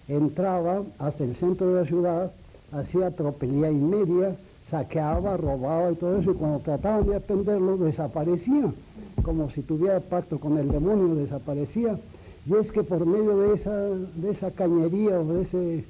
entraba 0.07 0.83
hasta 1.00 1.24
el 1.24 1.35
centro 1.35 1.67
de 1.74 1.81
la 1.81 1.88
ciudad, 1.88 2.31
hacía 2.71 3.12
tropelía 3.12 3.71
y 3.71 3.75
media, 3.75 4.35
saqueaba, 4.69 5.38
robaba 5.38 5.91
y 5.91 5.95
todo 5.95 6.17
eso, 6.17 6.31
y 6.31 6.35
cuando 6.35 6.59
trataban 6.59 7.07
de 7.07 7.15
atenderlo 7.15 7.77
desaparecía, 7.77 8.71
como 9.24 9.50
si 9.50 9.62
tuviera 9.62 10.00
pacto 10.00 10.39
con 10.39 10.57
el 10.57 10.71
demonio, 10.71 11.15
desaparecía. 11.15 11.97
Y 12.45 12.53
es 12.55 12.71
que 12.71 12.83
por 12.83 13.05
medio 13.05 13.38
de 13.38 13.55
esa, 13.55 13.75
de 13.75 14.29
esa 14.31 14.51
cañería 14.51 15.19
o 15.19 15.25
de 15.25 15.41
ese, 15.41 15.77
eh, 15.77 15.83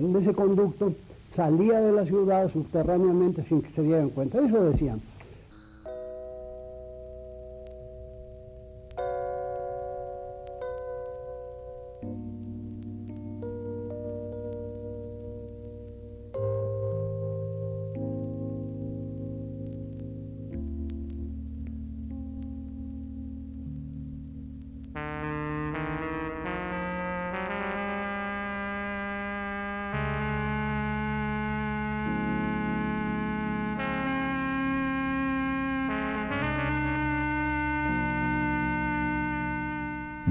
de 0.00 0.18
ese 0.20 0.32
conducto 0.32 0.92
salía 1.34 1.80
de 1.80 1.92
la 1.92 2.04
ciudad 2.04 2.50
subterráneamente 2.52 3.42
sin 3.44 3.62
que 3.62 3.70
se 3.70 3.82
dieran 3.82 4.10
cuenta. 4.10 4.40
Eso 4.44 4.62
decían. 4.64 5.00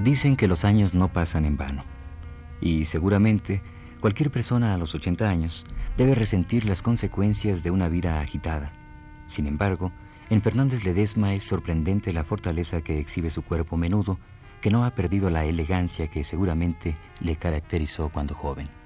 Dicen 0.03 0.37
que 0.37 0.47
los 0.47 0.63
años 0.63 0.93
no 0.93 1.11
pasan 1.11 1.43
en 1.43 1.57
vano. 1.57 1.83
Y 2.61 2.85
seguramente 2.85 3.61
cualquier 3.99 4.31
persona 4.31 4.73
a 4.73 4.77
los 4.77 4.95
80 4.95 5.29
años 5.29 5.65
debe 5.97 6.15
resentir 6.15 6.63
las 6.63 6.81
consecuencias 6.81 7.63
de 7.63 7.71
una 7.71 7.89
vida 7.89 8.21
agitada. 8.21 8.71
Sin 9.27 9.45
embargo, 9.45 9.91
en 10.29 10.41
Fernández 10.41 10.85
Ledesma 10.85 11.33
es 11.33 11.43
sorprendente 11.43 12.13
la 12.13 12.23
fortaleza 12.23 12.81
que 12.81 12.97
exhibe 12.97 13.29
su 13.29 13.41
cuerpo 13.41 13.75
menudo, 13.75 14.17
que 14.61 14.71
no 14.71 14.85
ha 14.85 14.91
perdido 14.91 15.29
la 15.29 15.43
elegancia 15.43 16.07
que 16.07 16.23
seguramente 16.23 16.95
le 17.19 17.35
caracterizó 17.35 18.07
cuando 18.07 18.35
joven. 18.35 18.78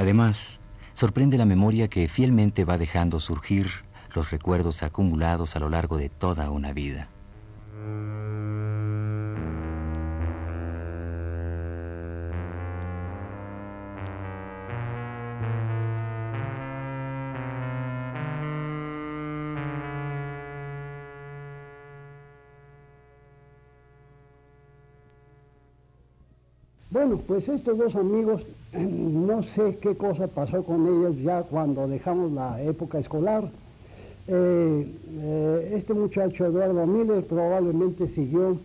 Además, 0.00 0.60
sorprende 0.94 1.36
la 1.36 1.44
memoria 1.44 1.88
que 1.88 2.08
fielmente 2.08 2.64
va 2.64 2.78
dejando 2.78 3.20
surgir 3.20 3.66
los 4.14 4.30
recuerdos 4.30 4.82
acumulados 4.82 5.56
a 5.56 5.60
lo 5.60 5.68
largo 5.68 5.98
de 5.98 6.08
toda 6.08 6.50
una 6.50 6.72
vida. 6.72 7.10
Bueno, 26.88 27.18
pues 27.26 27.46
estos 27.46 27.76
dos 27.76 27.94
amigos 27.96 28.46
no 28.72 29.42
sé 29.54 29.78
qué 29.80 29.96
cosa 29.96 30.28
pasó 30.28 30.64
con 30.64 30.86
ellos 30.86 31.16
ya 31.22 31.42
cuando 31.42 31.88
dejamos 31.88 32.32
la 32.32 32.62
época 32.62 32.98
escolar. 32.98 33.50
Eh, 34.28 34.86
eh, 35.08 35.72
este 35.76 35.92
muchacho 35.92 36.46
Eduardo 36.46 36.86
Miller 36.86 37.24
probablemente 37.24 38.08
siguió 38.10 38.58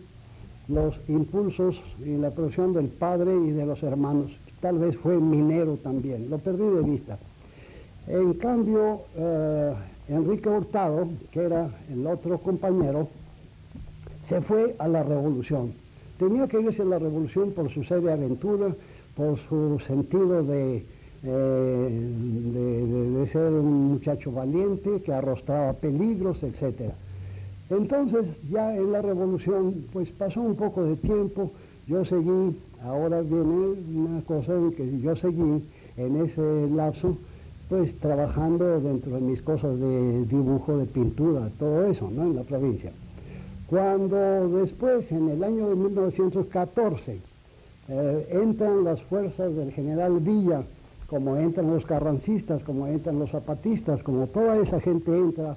los 0.68 0.94
impulsos 1.08 1.80
y 2.04 2.16
la 2.16 2.30
profesión 2.30 2.72
del 2.72 2.88
padre 2.88 3.34
y 3.34 3.50
de 3.50 3.66
los 3.66 3.82
hermanos. 3.82 4.30
Tal 4.60 4.78
vez 4.78 4.96
fue 4.98 5.16
minero 5.18 5.76
también, 5.76 6.30
lo 6.30 6.38
perdí 6.38 6.68
de 6.68 6.82
vista. 6.82 7.18
En 8.06 8.34
cambio, 8.34 9.00
eh, 9.16 9.74
Enrique 10.08 10.48
Hurtado, 10.48 11.08
que 11.32 11.40
era 11.40 11.68
el 11.90 12.06
otro 12.06 12.38
compañero, 12.38 13.08
se 14.28 14.40
fue 14.40 14.76
a 14.78 14.86
la 14.86 15.02
revolución. 15.02 15.72
Tenía 16.18 16.46
que 16.46 16.60
irse 16.60 16.82
a 16.82 16.84
la 16.84 16.98
revolución 16.98 17.52
por 17.52 17.70
su 17.70 17.82
serie 17.84 18.06
de 18.06 18.12
aventura, 18.12 18.74
por 19.16 19.38
su 19.48 19.80
sentido 19.86 20.42
de, 20.42 20.84
eh, 21.24 22.12
de, 22.52 23.28
ser 23.32 23.52
un 23.52 23.94
muchacho 23.94 24.30
valiente 24.30 25.00
que 25.02 25.12
arrostraba 25.12 25.72
peligros, 25.72 26.42
etc. 26.42 26.92
Entonces 27.70 28.26
ya 28.50 28.76
en 28.76 28.92
la 28.92 29.02
revolución 29.02 29.86
pues 29.92 30.10
pasó 30.10 30.40
un 30.42 30.54
poco 30.54 30.84
de 30.84 30.96
tiempo, 30.96 31.50
yo 31.86 32.04
seguí, 32.04 32.56
ahora 32.82 33.22
viene 33.22 33.74
una 33.94 34.20
cosa 34.22 34.54
en 34.54 34.72
que 34.72 35.00
yo 35.00 35.16
seguí 35.16 35.64
en 35.96 36.16
ese 36.16 36.68
lapso 36.70 37.16
pues 37.68 37.92
trabajando 37.98 38.80
dentro 38.80 39.14
de 39.14 39.20
mis 39.20 39.42
cosas 39.42 39.78
de 39.80 40.24
dibujo, 40.26 40.76
de 40.78 40.86
pintura, 40.86 41.50
todo 41.58 41.86
eso, 41.86 42.08
¿no? 42.10 42.22
En 42.24 42.36
la 42.36 42.42
provincia. 42.42 42.92
Cuando 43.66 44.48
después, 44.60 45.10
en 45.10 45.28
el 45.30 45.42
año 45.42 45.68
de 45.70 45.74
1914, 45.74 47.18
eh, 47.88 48.28
entran 48.30 48.84
las 48.84 49.00
fuerzas 49.02 49.54
del 49.54 49.72
general 49.72 50.18
Villa, 50.20 50.62
como 51.06 51.36
entran 51.36 51.70
los 51.70 51.84
carrancistas, 51.86 52.62
como 52.64 52.86
entran 52.86 53.18
los 53.18 53.30
zapatistas, 53.30 54.02
como 54.02 54.26
toda 54.26 54.56
esa 54.58 54.80
gente 54.80 55.16
entra 55.16 55.56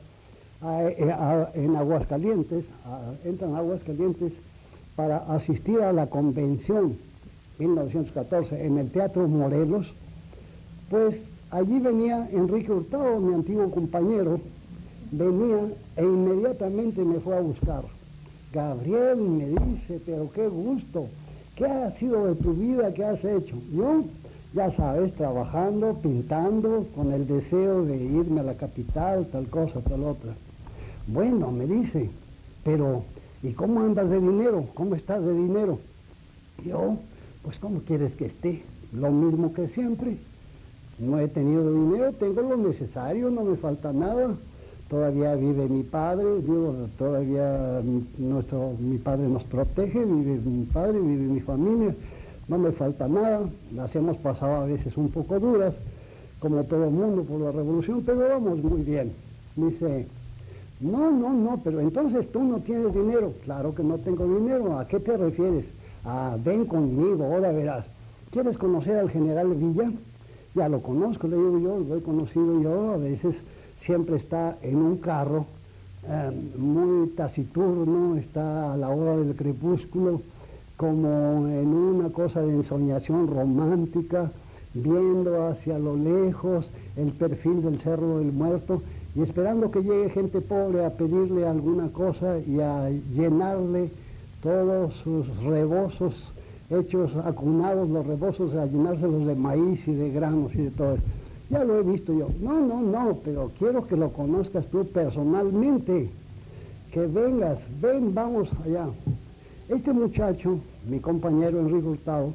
eh, 0.63 1.13
en 1.55 1.75
Aguascalientes, 1.75 2.65
entran 3.23 3.55
a 3.55 3.59
Aguascalientes 3.59 4.33
para 4.95 5.17
asistir 5.33 5.81
a 5.81 5.93
la 5.93 6.07
convención 6.07 6.97
1914 7.59 8.65
en 8.65 8.77
el 8.77 8.91
Teatro 8.91 9.27
Morelos, 9.27 9.87
pues 10.89 11.19
allí 11.51 11.79
venía 11.79 12.27
Enrique 12.31 12.71
Hurtado, 12.71 13.19
mi 13.19 13.33
antiguo 13.33 13.69
compañero, 13.69 14.39
venía 15.11 15.67
e 15.97 16.03
inmediatamente 16.03 17.03
me 17.03 17.19
fue 17.19 17.35
a 17.35 17.41
buscar. 17.41 17.83
Gabriel 18.53 19.17
me 19.17 19.47
dice, 19.47 19.99
pero 20.05 20.31
qué 20.31 20.47
gusto, 20.47 21.07
¿qué 21.59 21.65
ha 21.65 21.91
sido 21.91 22.25
de 22.25 22.35
tu 22.35 22.53
vida? 22.53 22.93
¿Qué 22.93 23.03
has 23.03 23.23
hecho? 23.23 23.55
Yo, 23.73 24.03
ya 24.53 24.71
sabes, 24.71 25.13
trabajando, 25.13 25.93
pintando, 26.01 26.87
con 26.95 27.11
el 27.11 27.27
deseo 27.27 27.83
de 27.85 27.97
irme 27.97 28.39
a 28.39 28.43
la 28.43 28.55
capital, 28.55 29.27
tal 29.27 29.45
cosa, 29.47 29.81
tal 29.81 30.05
otra. 30.05 30.33
Bueno, 31.07 31.51
me 31.51 31.67
dice, 31.67 32.09
pero 32.63 33.03
¿y 33.43 33.51
cómo 33.51 33.81
andas 33.81 34.09
de 34.09 34.21
dinero? 34.21 34.65
¿Cómo 34.73 34.95
estás 34.95 35.23
de 35.23 35.33
dinero? 35.33 35.79
Yo, 36.65 36.95
pues 37.43 37.59
¿cómo 37.59 37.81
quieres 37.81 38.13
que 38.13 38.27
esté? 38.27 38.63
Lo 38.93 39.11
mismo 39.11 39.53
que 39.53 39.67
siempre. 39.67 40.17
No 40.97 41.19
he 41.19 41.27
tenido 41.27 41.71
dinero, 41.71 42.13
tengo 42.13 42.41
lo 42.41 42.57
necesario, 42.57 43.29
no 43.29 43.43
me 43.43 43.57
falta 43.57 43.91
nada 43.91 44.35
todavía 44.89 45.35
vive 45.35 45.67
mi 45.67 45.83
padre, 45.83 46.41
digo, 46.41 46.73
todavía 46.97 47.81
nuestro, 48.17 48.73
mi 48.79 48.97
padre 48.97 49.27
nos 49.27 49.43
protege, 49.43 50.03
vive 50.03 50.39
mi 50.43 50.65
padre, 50.65 50.99
vive 50.99 51.33
mi 51.33 51.39
familia, 51.41 51.95
no 52.47 52.57
me 52.57 52.71
falta 52.71 53.07
nada, 53.07 53.41
las 53.75 53.95
hemos 53.95 54.17
pasado 54.17 54.63
a 54.63 54.65
veces 54.65 54.97
un 54.97 55.09
poco 55.09 55.39
duras, 55.39 55.73
como 56.39 56.63
todo 56.63 56.85
el 56.85 56.91
mundo 56.91 57.23
por 57.23 57.39
la 57.39 57.51
revolución, 57.51 58.01
pero 58.05 58.27
vamos 58.27 58.63
muy 58.63 58.81
bien. 58.81 59.11
Dice, 59.55 60.07
no, 60.79 61.11
no, 61.11 61.33
no, 61.33 61.61
pero 61.63 61.81
entonces 61.81 62.31
tú 62.31 62.41
no 62.41 62.59
tienes 62.59 62.93
dinero. 62.93 63.33
Claro 63.43 63.75
que 63.75 63.83
no 63.83 63.97
tengo 63.97 64.25
dinero, 64.25 64.79
¿a 64.79 64.87
qué 64.87 64.99
te 64.99 65.15
refieres? 65.17 65.65
Ah, 66.05 66.37
ven 66.43 66.65
conmigo, 66.65 67.25
ahora 67.25 67.51
verás. 67.51 67.85
¿Quieres 68.31 68.57
conocer 68.57 68.97
al 68.97 69.09
general 69.09 69.53
Villa? 69.53 69.91
Ya 70.55 70.69
lo 70.69 70.81
conozco, 70.81 71.27
le 71.27 71.35
digo 71.35 71.59
yo, 71.59 71.79
lo 71.79 71.97
he 71.97 72.01
conocido 72.01 72.61
yo, 72.61 72.91
a 72.93 72.97
veces 72.97 73.35
siempre 73.81 74.17
está 74.17 74.57
en 74.61 74.77
un 74.77 74.97
carro 74.97 75.45
eh, 76.07 76.31
muy 76.57 77.09
taciturno, 77.09 78.15
está 78.15 78.73
a 78.73 78.77
la 78.77 78.89
hora 78.89 79.17
del 79.17 79.35
crepúsculo, 79.35 80.21
como 80.77 81.47
en 81.47 81.67
una 81.67 82.09
cosa 82.09 82.41
de 82.41 82.51
ensoñación 82.51 83.27
romántica, 83.27 84.31
viendo 84.73 85.47
hacia 85.47 85.77
lo 85.77 85.95
lejos 85.95 86.69
el 86.95 87.11
perfil 87.11 87.63
del 87.63 87.79
Cerro 87.79 88.19
del 88.19 88.31
Muerto 88.31 88.81
y 89.15 89.21
esperando 89.21 89.71
que 89.71 89.81
llegue 89.81 90.09
gente 90.11 90.41
pobre 90.41 90.85
a 90.85 90.91
pedirle 90.91 91.47
alguna 91.47 91.89
cosa 91.89 92.37
y 92.39 92.59
a 92.59 92.89
llenarle 92.89 93.89
todos 94.41 94.93
sus 95.03 95.27
rebozos 95.43 96.13
hechos 96.69 97.11
acunados, 97.25 97.89
los 97.89 98.05
rebozos, 98.05 98.53
a 98.55 98.65
llenárselos 98.65 99.25
de 99.25 99.35
maíz 99.35 99.79
y 99.87 99.93
de 99.93 100.11
granos 100.11 100.53
y 100.53 100.63
de 100.63 100.71
todo 100.71 100.93
eso. 100.93 101.03
Ya 101.49 101.63
lo 101.63 101.79
he 101.79 101.83
visto 101.83 102.13
yo. 102.13 102.29
No, 102.41 102.59
no, 102.61 102.81
no, 102.81 103.19
pero 103.23 103.51
quiero 103.57 103.87
que 103.87 103.95
lo 103.95 104.11
conozcas 104.13 104.67
tú 104.67 104.85
personalmente. 104.85 106.09
Que 106.91 107.07
vengas, 107.07 107.57
ven, 107.81 108.13
vamos 108.13 108.49
allá. 108.65 108.87
Este 109.67 109.91
muchacho, 109.93 110.59
mi 110.87 110.99
compañero 110.99 111.59
Enrique 111.59 111.87
Hurtado, 111.87 112.33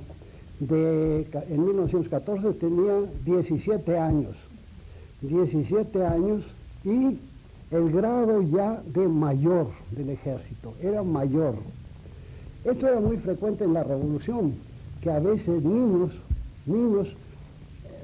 de, 0.60 1.26
en 1.48 1.64
1914 1.64 2.52
tenía 2.54 3.00
17 3.24 3.98
años. 3.98 4.36
17 5.20 6.04
años 6.04 6.44
y 6.84 7.18
el 7.70 7.90
grado 7.90 8.42
ya 8.42 8.82
de 8.86 9.08
mayor 9.08 9.68
del 9.92 10.10
ejército, 10.10 10.74
era 10.82 11.02
mayor. 11.02 11.54
Esto 12.64 12.88
era 12.88 13.00
muy 13.00 13.16
frecuente 13.16 13.64
en 13.64 13.74
la 13.74 13.82
revolución, 13.82 14.54
que 15.00 15.10
a 15.10 15.18
veces 15.18 15.62
niños, 15.62 16.12
niños 16.66 17.08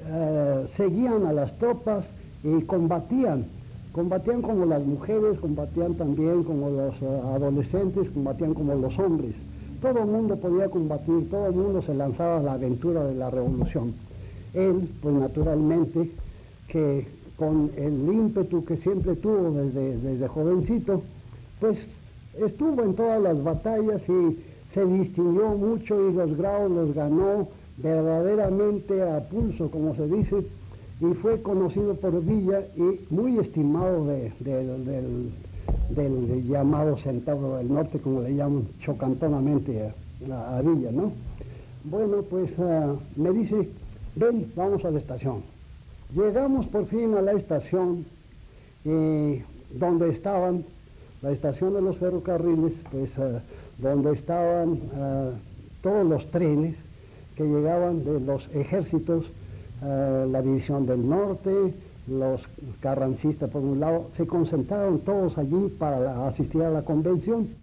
eh, 0.05 0.65
seguían 0.75 1.25
a 1.25 1.33
las 1.33 1.57
tropas 1.57 2.05
y 2.43 2.61
combatían. 2.63 3.45
Combatían 3.91 4.41
como 4.41 4.65
las 4.65 4.83
mujeres, 4.85 5.37
combatían 5.39 5.95
también 5.95 6.43
como 6.43 6.69
los 6.69 6.95
eh, 7.01 7.21
adolescentes, 7.35 8.09
combatían 8.09 8.53
como 8.53 8.73
los 8.75 8.97
hombres. 8.97 9.35
Todo 9.81 9.99
el 9.99 10.07
mundo 10.07 10.35
podía 10.37 10.69
combatir, 10.69 11.29
todo 11.29 11.47
el 11.47 11.55
mundo 11.55 11.81
se 11.81 11.93
lanzaba 11.93 12.37
a 12.37 12.43
la 12.43 12.53
aventura 12.53 13.03
de 13.03 13.15
la 13.15 13.29
revolución. 13.29 13.93
Él, 14.53 14.89
pues 15.01 15.15
naturalmente, 15.15 16.11
que 16.67 17.07
con 17.37 17.71
el 17.75 18.13
ímpetu 18.13 18.63
que 18.63 18.77
siempre 18.77 19.15
tuvo 19.15 19.51
desde, 19.51 19.97
desde 19.97 20.27
jovencito, 20.27 21.01
pues 21.59 21.77
estuvo 22.39 22.83
en 22.83 22.93
todas 22.93 23.21
las 23.21 23.43
batallas 23.43 24.01
y 24.07 24.37
se 24.73 24.85
distinguió 24.85 25.49
mucho 25.49 26.09
y 26.09 26.13
los 26.13 26.37
grados 26.37 26.71
los 26.71 26.93
ganó 26.93 27.47
verdaderamente 27.81 29.01
a 29.01 29.19
pulso, 29.29 29.69
como 29.69 29.95
se 29.95 30.07
dice, 30.07 30.43
y 30.99 31.13
fue 31.15 31.41
conocido 31.41 31.95
por 31.95 32.23
Villa 32.23 32.61
y 32.75 32.99
muy 33.13 33.39
estimado 33.39 34.05
del, 34.05 35.31
llamado 36.47 36.97
Centauro 36.97 37.57
del 37.57 37.73
Norte, 37.73 37.99
como 37.99 38.21
le 38.21 38.35
llaman 38.35 38.67
chocantonamente 38.79 39.91
a, 40.31 40.61
Villa, 40.61 40.91
¿no? 40.91 41.11
Bueno, 41.83 42.21
pues 42.29 42.51
ah, 42.59 42.93
me 43.15 43.31
dice, 43.31 43.67
ven, 44.15 44.51
vamos 44.55 44.85
a 44.85 44.91
la 44.91 44.99
estación. 44.99 45.41
Llegamos 46.13 46.67
por 46.67 46.85
fin 46.85 47.15
a 47.15 47.21
la 47.21 47.31
estación 47.31 48.05
donde 48.83 50.09
estaban, 50.09 50.65
la 51.21 51.31
estación 51.31 51.73
de 51.73 51.81
los 51.81 51.97
ferrocarriles, 51.97 52.73
pues 52.91 53.09
ah, 53.17 53.41
donde 53.79 54.13
estaban 54.13 54.79
ah, 54.95 55.31
todos 55.81 56.05
los 56.05 56.29
trenes, 56.29 56.75
llegaban 57.45 58.03
de 58.03 58.19
los 58.19 58.47
ejércitos, 58.53 59.25
eh, 59.83 60.27
la 60.29 60.41
división 60.41 60.85
del 60.85 61.07
norte, 61.07 61.73
los 62.07 62.41
carrancistas 62.79 63.49
por 63.49 63.61
un 63.61 63.79
lado, 63.79 64.07
se 64.17 64.25
concentraron 64.25 64.99
todos 64.99 65.37
allí 65.37 65.69
para 65.77 66.27
asistir 66.27 66.61
a 66.63 66.69
la 66.69 66.83
convención. 66.83 67.60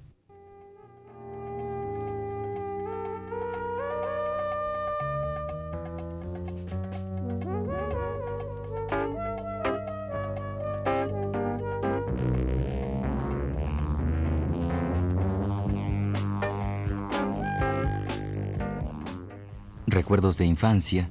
Recuerdos 19.91 20.37
de 20.37 20.45
infancia, 20.45 21.11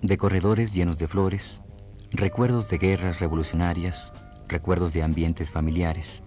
de 0.00 0.16
corredores 0.16 0.72
llenos 0.72 0.98
de 0.98 1.08
flores, 1.08 1.62
recuerdos 2.10 2.70
de 2.70 2.78
guerras 2.78 3.20
revolucionarias, 3.20 4.12
recuerdos 4.48 4.92
de 4.94 5.02
ambientes 5.02 5.50
familiares, 5.50 6.22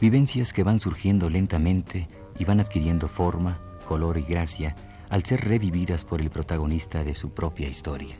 vivencias 0.00 0.52
que 0.52 0.62
van 0.62 0.80
surgiendo 0.80 1.28
lentamente 1.28 2.08
y 2.38 2.44
van 2.44 2.60
adquiriendo 2.60 3.08
forma, 3.08 3.60
color 3.86 4.18
y 4.18 4.22
gracia 4.22 4.76
al 5.08 5.24
ser 5.24 5.44
revividas 5.44 6.04
por 6.04 6.20
el 6.20 6.30
protagonista 6.30 7.02
de 7.02 7.14
su 7.14 7.30
propia 7.30 7.68
historia. 7.68 8.16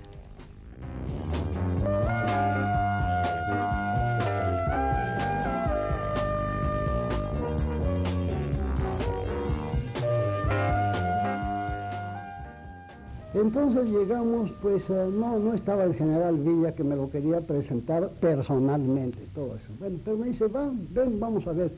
Entonces 13.41 13.89
llegamos, 13.89 14.51
pues 14.61 14.83
eh, 14.91 15.09
no, 15.13 15.39
no 15.39 15.55
estaba 15.55 15.85
el 15.85 15.95
general 15.95 16.39
Villa 16.39 16.73
que 16.73 16.83
me 16.83 16.97
lo 16.97 17.09
quería 17.09 17.41
presentar 17.41 18.09
personalmente, 18.21 19.19
todo 19.33 19.55
eso. 19.55 19.67
Bueno, 19.79 19.99
pero 20.05 20.17
me 20.17 20.27
dice, 20.29 20.47
ven, 20.49 21.21
vamos 21.21 21.47
a 21.47 21.53
ver, 21.53 21.71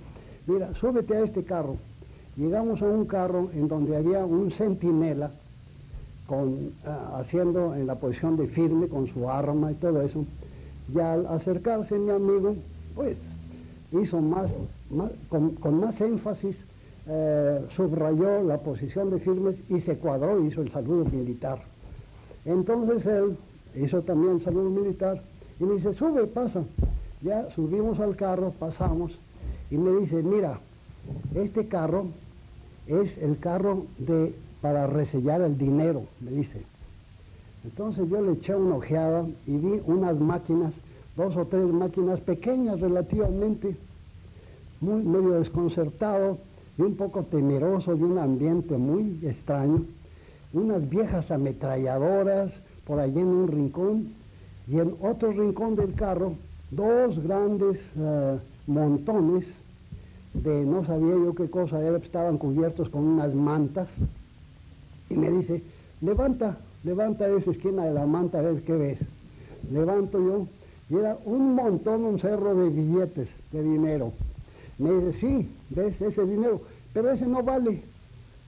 mira, 0.46 0.74
súbete 0.76 1.16
a 1.16 1.24
este 1.24 1.44
carro. 1.44 1.76
Llegamos 2.36 2.80
a 2.80 2.86
un 2.86 3.04
carro 3.04 3.50
en 3.52 3.68
donde 3.68 3.94
había 3.94 4.24
un 4.24 4.50
centinela 4.52 5.32
con, 6.26 6.48
eh, 6.48 6.70
haciendo 7.16 7.74
en 7.74 7.86
la 7.86 7.96
posición 7.96 8.38
de 8.38 8.46
firme 8.46 8.88
con 8.88 9.06
su 9.08 9.28
arma 9.28 9.72
y 9.72 9.74
todo 9.74 10.00
eso. 10.00 10.24
Y 10.94 10.98
al 10.98 11.26
acercarse 11.26 11.98
mi 11.98 12.10
amigo, 12.10 12.54
pues 12.94 13.18
hizo 13.92 14.18
más, 14.22 14.50
con 15.28 15.80
más 15.80 16.00
énfasis 16.00 16.56
eh, 17.06 17.66
subrayó 17.74 18.42
la 18.42 18.58
posición 18.58 19.10
de 19.10 19.20
firmes 19.20 19.56
y 19.68 19.80
se 19.80 19.96
cuadró, 19.96 20.44
hizo 20.44 20.62
el 20.62 20.70
saludo 20.70 21.04
militar. 21.06 21.62
Entonces 22.44 23.04
él 23.06 23.36
hizo 23.74 24.02
también 24.02 24.34
el 24.34 24.44
saludo 24.44 24.70
militar 24.70 25.22
y 25.58 25.64
me 25.64 25.74
dice, 25.74 25.94
sube, 25.94 26.26
pasa. 26.26 26.62
Ya 27.22 27.50
subimos 27.50 28.00
al 28.00 28.16
carro, 28.16 28.52
pasamos 28.58 29.12
y 29.70 29.76
me 29.76 29.92
dice, 30.00 30.22
mira, 30.22 30.58
este 31.34 31.66
carro 31.68 32.06
es 32.86 33.16
el 33.18 33.38
carro 33.38 33.84
de, 33.98 34.34
para 34.60 34.86
resellar 34.86 35.42
el 35.42 35.56
dinero, 35.58 36.04
me 36.20 36.30
dice. 36.32 36.62
Entonces 37.64 38.08
yo 38.08 38.22
le 38.22 38.32
eché 38.32 38.54
una 38.54 38.76
ojeada 38.76 39.26
y 39.46 39.56
vi 39.56 39.82
unas 39.86 40.18
máquinas, 40.18 40.72
dos 41.16 41.36
o 41.36 41.44
tres 41.46 41.66
máquinas 41.66 42.20
pequeñas 42.20 42.80
relativamente, 42.80 43.76
muy 44.80 45.02
medio 45.02 45.32
desconcertado, 45.32 46.38
un 46.82 46.96
poco 46.96 47.24
temeroso 47.24 47.94
de 47.94 48.04
un 48.04 48.18
ambiente 48.18 48.76
muy 48.76 49.18
extraño, 49.22 49.84
unas 50.52 50.88
viejas 50.88 51.30
ametralladoras 51.30 52.52
por 52.86 52.98
allí 52.98 53.20
en 53.20 53.26
un 53.26 53.48
rincón 53.48 54.14
y 54.66 54.78
en 54.78 54.94
otro 55.00 55.32
rincón 55.32 55.76
del 55.76 55.94
carro 55.94 56.34
dos 56.70 57.18
grandes 57.22 57.78
eh, 57.96 58.38
montones 58.66 59.44
de 60.34 60.64
no 60.64 60.84
sabía 60.86 61.14
yo 61.14 61.34
qué 61.34 61.50
cosa 61.50 61.80
estaban 61.96 62.38
cubiertos 62.38 62.88
con 62.88 63.02
unas 63.02 63.34
mantas 63.34 63.88
y 65.08 65.14
me 65.14 65.30
dice, 65.30 65.62
levanta, 66.00 66.56
levanta 66.84 67.28
esa 67.28 67.50
esquina 67.50 67.84
de 67.84 67.94
la 67.94 68.06
manta 68.06 68.38
a 68.38 68.42
ver 68.42 68.62
qué 68.62 68.72
ves. 68.72 68.98
Levanto 69.72 70.18
yo 70.18 70.46
y 70.88 70.98
era 71.00 71.18
un 71.24 71.54
montón, 71.54 72.04
un 72.04 72.20
cerro 72.20 72.54
de 72.54 72.70
billetes 72.70 73.28
de 73.52 73.62
dinero. 73.62 74.12
Me 74.78 74.92
dice, 74.92 75.18
sí, 75.18 75.48
ves 75.70 76.00
ese 76.00 76.24
dinero, 76.24 76.60
pero 76.92 77.10
ese 77.10 77.26
no 77.26 77.42
vale, 77.42 77.82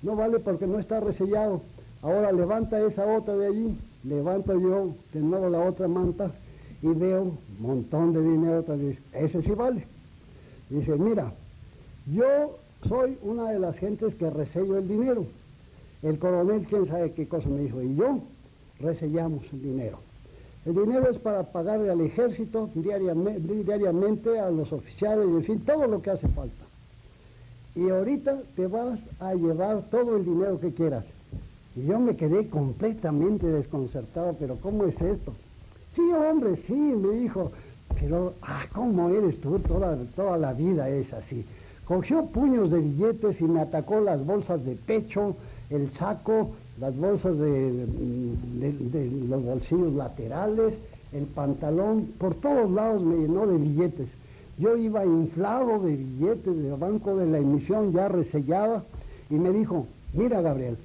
no 0.03 0.17
vale 0.17 0.39
porque 0.39 0.67
no 0.67 0.79
está 0.79 1.01
resellado. 1.01 1.63
Ahora 2.03 2.33
levanta 2.33 2.85
esa 2.85 3.07
otra 3.07 3.37
de 3.37 3.47
allí, 3.47 3.79
levanto 4.05 4.59
yo 4.59 4.95
de 5.13 5.21
nuevo 5.21 5.49
la 5.49 5.61
otra 5.61 5.89
manta 5.89 6.33
y 6.83 6.89
veo 6.89 7.23
un 7.23 7.39
montón 7.61 8.13
de 8.13 8.23
dinero 8.23 8.61
otra 8.61 8.77
vez. 8.77 8.99
Ese 9.13 9.41
sí 9.43 9.53
vale. 9.53 9.87
Dice, 10.69 10.97
mira, 10.97 11.33
yo 12.07 12.59
soy 12.89 13.17
una 13.23 13.51
de 13.51 13.61
las 13.61 13.77
gentes 13.77 14.15
que 14.17 14.29
resello 14.31 14.79
el 14.79 14.89
dinero. 14.89 15.27
El 16.03 16.19
coronel, 16.19 16.67
quién 16.69 16.89
sabe 16.89 17.13
qué 17.13 17.29
cosa 17.29 17.49
me 17.49 17.61
dijo, 17.61 17.81
y 17.81 17.95
yo 17.95 18.19
resellamos 18.81 19.45
el 19.53 19.63
dinero. 19.63 19.99
El 20.65 20.75
dinero 20.75 21.09
es 21.11 21.19
para 21.19 21.45
pagarle 21.45 21.91
al 21.91 22.01
ejército 22.01 22.71
diariamente, 22.75 23.55
diariamente, 23.65 24.39
a 24.39 24.51
los 24.51 24.73
oficiales, 24.73 25.27
en 25.27 25.45
fin, 25.45 25.61
todo 25.61 25.87
lo 25.87 26.03
que 26.03 26.11
hace 26.11 26.27
falta. 26.29 26.62
Y 27.75 27.89
ahorita 27.89 28.43
te 28.55 28.67
vas 28.67 28.99
a 29.21 29.35
llevar 29.35 29.83
todo 29.91 30.17
el 30.17 30.25
dinero 30.25 30.61
que 30.61 30.73
quieras. 30.73 31.05
Y 31.75 31.87
yo 31.87 31.99
me 31.99 32.17
quedé 32.17 32.49
completamente 32.49 33.47
desconcertado, 33.47 34.37
pero 34.39 34.57
¿cómo 34.57 34.85
es 34.85 35.01
esto? 35.01 35.33
Sí, 35.95 36.03
hombre, 36.13 36.57
sí, 36.67 36.75
me 36.75 37.19
dijo, 37.21 37.51
pero, 37.99 38.35
ah, 38.43 38.67
¿cómo 38.73 39.09
eres 39.11 39.41
tú? 39.41 39.59
Toda, 39.61 39.97
toda 40.15 40.37
la 40.37 40.53
vida 40.53 40.89
es 40.89 41.13
así. 41.13 41.45
Cogió 41.87 42.27
puños 42.27 42.71
de 42.71 42.81
billetes 42.81 43.41
y 43.41 43.45
me 43.45 43.61
atacó 43.61 44.01
las 44.01 44.25
bolsas 44.25 44.65
de 44.65 44.77
pecho, 44.77 45.37
el 45.71 45.91
saco, 45.93 46.51
las 46.81 46.97
bolsas 46.97 47.37
de, 47.39 47.87
los 49.29 49.45
bolsillos 49.45 49.93
laterales, 49.95 50.75
el 51.13 51.25
pantalón, 51.25 52.13
por 52.19 52.35
todos 52.37 52.71
lados 52.71 53.03
me 53.03 53.17
llenó 53.17 53.47
de 53.47 53.59
billetes. 53.59 54.09
Yo 54.59 54.77
iba 54.77 55.05
inflado 55.05 55.81
de 55.81 55.97
billetes 55.97 56.57
del 56.63 56.77
banco 56.77 57.17
de 57.17 57.27
la 57.27 57.39
emisión 57.39 57.93
ya 57.93 58.09
resellada 58.09 58.85
y 59.31 59.35
me 59.35 59.51
dijo, 59.51 59.87
mira 60.13 60.43
Gabriel, 60.43 60.77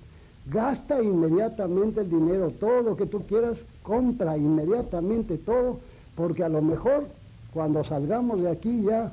gasta 0.49 1.01
inmediatamente 1.01 2.01
el 2.01 2.09
dinero, 2.09 2.51
todo 2.59 2.81
lo 2.81 2.95
que 2.95 3.05
tú 3.05 3.23
quieras, 3.23 3.57
compra 3.83 4.37
inmediatamente 4.37 5.37
todo, 5.37 5.79
porque 6.15 6.43
a 6.43 6.49
lo 6.49 6.61
mejor 6.61 7.07
cuando 7.53 7.83
salgamos 7.83 8.41
de 8.41 8.51
aquí 8.51 8.83
ya, 8.83 9.11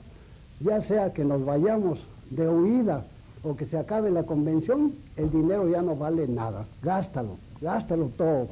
ya 0.60 0.82
sea 0.82 1.12
que 1.12 1.24
nos 1.24 1.44
vayamos 1.44 1.98
de 2.30 2.48
huida 2.48 3.04
o 3.42 3.56
que 3.56 3.66
se 3.66 3.76
acabe 3.76 4.10
la 4.10 4.22
convención, 4.22 4.92
el 5.16 5.30
dinero 5.30 5.68
ya 5.68 5.82
no 5.82 5.96
vale 5.96 6.26
nada. 6.28 6.64
Gástalo, 6.82 7.36
gástalo 7.60 8.10
todo. 8.16 8.48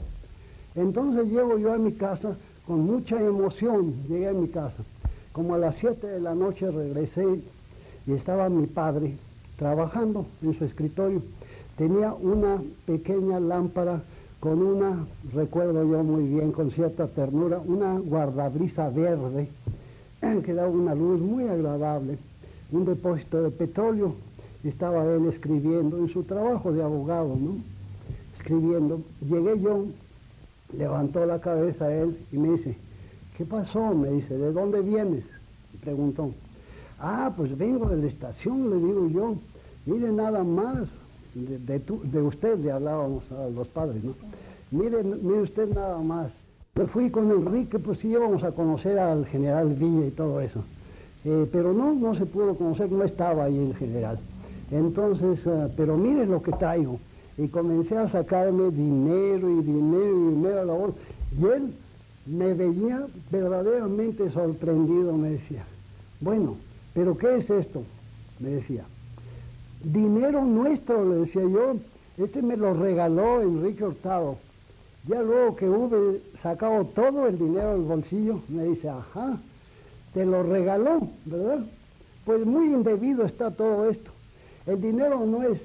Entonces 0.75 1.27
llego 1.31 1.59
yo 1.59 1.73
a 1.73 1.79
mi 1.79 1.93
casa 1.93 2.37
con 2.67 2.87
mucha 2.87 3.21
emoción, 3.21 3.95
llegué 4.09 4.29
a 4.29 4.33
mi 4.33 4.49
casa. 4.49 4.83
Como 5.33 5.55
a 5.55 5.59
las 5.59 5.77
7 5.81 6.07
de 6.07 6.21
la 6.21 6.35
noche 6.35 6.71
regresé 6.71 7.41
y 8.07 8.13
estaba 8.13 8.49
mi 8.49 8.67
padre 8.67 9.15
trabajando 9.57 10.27
en 10.43 10.59
su 10.59 10.65
escritorio. 10.65 11.23
Tenía 11.77 12.13
una 12.13 12.63
pequeña 12.87 13.41
lámpara 13.41 14.03
con 14.41 14.61
una, 14.61 15.07
recuerdo 15.33 15.85
yo 15.89 16.03
muy 16.03 16.25
bien, 16.25 16.53
con 16.53 16.71
cierta 16.71 17.07
ternura, 17.07 17.61
una 17.65 17.99
guardabrisa 17.99 18.91
verde 18.91 19.49
que 20.45 20.55
daba 20.55 20.69
una 20.69 20.95
luz 20.95 21.21
muy 21.21 21.49
agradable, 21.49 22.19
un 22.71 22.85
depósito 22.85 23.43
de 23.43 23.51
petróleo 23.51 24.15
estaba 24.65 25.05
él 25.05 25.27
escribiendo 25.27 25.99
en 25.99 26.09
su 26.09 26.23
trabajo 26.23 26.73
de 26.73 26.83
abogado, 26.83 27.37
¿no? 27.37 27.57
Escribiendo. 28.39 29.01
Llegué 29.21 29.61
yo, 29.61 29.87
levantó 30.77 31.27
la 31.27 31.41
cabeza 31.41 31.93
él 31.93 32.17
y 32.31 32.39
me 32.39 32.51
dice, 32.51 32.77
¿qué 33.43 33.47
pasó? 33.47 33.93
Me 33.93 34.09
dice, 34.09 34.39
¿de 34.39 34.53
dónde 34.53 34.81
vienes? 34.83 35.25
Me 35.73 35.81
preguntó. 35.81 36.31
Ah, 37.01 37.33
pues 37.37 37.59
vengo 37.59 37.89
de 37.89 37.97
la 37.97 38.07
estación, 38.07 38.71
le 38.71 38.77
digo 38.77 39.09
yo. 39.09 39.35
Mire 39.85 40.13
nada 40.13 40.45
más, 40.45 40.87
de, 41.35 42.23
usted 42.23 42.59
le 42.61 42.71
hablábamos 42.71 43.25
a 43.33 43.49
los 43.49 43.67
padres, 43.67 44.05
¿no? 44.05 44.15
Mire, 44.71 45.03
mire 45.03 45.41
usted 45.41 45.75
nada 45.75 45.99
más. 45.99 46.31
Me 46.77 46.87
fui 46.87 47.11
con 47.11 47.33
Enrique, 47.33 47.81
pues 47.81 47.99
sí 47.99 48.09
íbamos 48.09 48.45
a 48.45 48.53
conocer 48.53 48.97
al 49.01 49.27
general 49.27 49.75
Villa 49.75 50.07
y 50.07 50.11
todo 50.11 50.41
eso. 50.41 50.63
Eh, 51.25 51.49
pero 51.51 51.73
no, 51.73 51.95
no 51.95 52.15
se 52.15 52.27
pudo 52.27 52.55
conocer, 52.55 52.93
no 52.93 53.03
estaba 53.03 53.45
ahí 53.45 53.59
el 53.59 53.75
general. 53.75 54.21
Entonces, 54.71 55.45
ah, 55.49 55.69
pero 55.77 55.97
mire 55.97 56.27
lo 56.27 56.41
que 56.41 56.53
traigo. 56.53 57.01
Y 57.37 57.49
comencé 57.49 57.97
a 57.97 58.09
sacarme 58.09 58.71
dinero 58.71 59.51
y 59.51 59.63
dinero 59.63 60.31
y 60.31 60.35
dinero 60.35 60.61
a 60.61 60.65
la 60.65 60.73
bolsa. 60.75 60.99
Y 61.37 61.45
él 61.45 61.75
me 62.27 62.55
veía 62.55 63.07
verdaderamente 63.31 64.31
sorprendido, 64.31 65.13
me 65.17 65.31
decía. 65.31 65.65
Bueno, 66.21 66.57
pero 66.95 67.17
¿qué 67.17 67.39
es 67.39 67.51
esto? 67.51 67.83
Me 68.39 68.51
decía. 68.51 68.85
Dinero 69.83 70.45
nuestro, 70.45 71.09
le 71.09 71.23
decía 71.23 71.43
yo. 71.43 71.77
Este 72.19 72.43
me 72.43 72.57
lo 72.57 72.75
regaló 72.75 73.41
Enrique 73.43 73.85
Hurtado. 73.85 74.37
Ya 75.09 75.21
luego 75.21 75.57
que 75.57 75.69
hube 75.69 76.21
sacado 76.43 76.85
todo 76.85 77.27
el 77.27 77.39
dinero 77.39 77.73
del 77.73 77.83
bolsillo, 77.83 78.41
me 78.49 78.65
dice, 78.65 78.89
ajá, 78.89 79.39
te 80.15 80.25
lo 80.25 80.45
regaló, 80.45 81.09
¿verdad? 81.25 81.65
Pues 82.25 82.47
muy 82.47 82.73
indebido 82.73 83.25
está 83.25 83.51
todo 83.51 83.91
esto. 83.91 84.13
El 84.67 84.81
dinero 84.81 85.27
no 85.27 85.43
es 85.43 85.61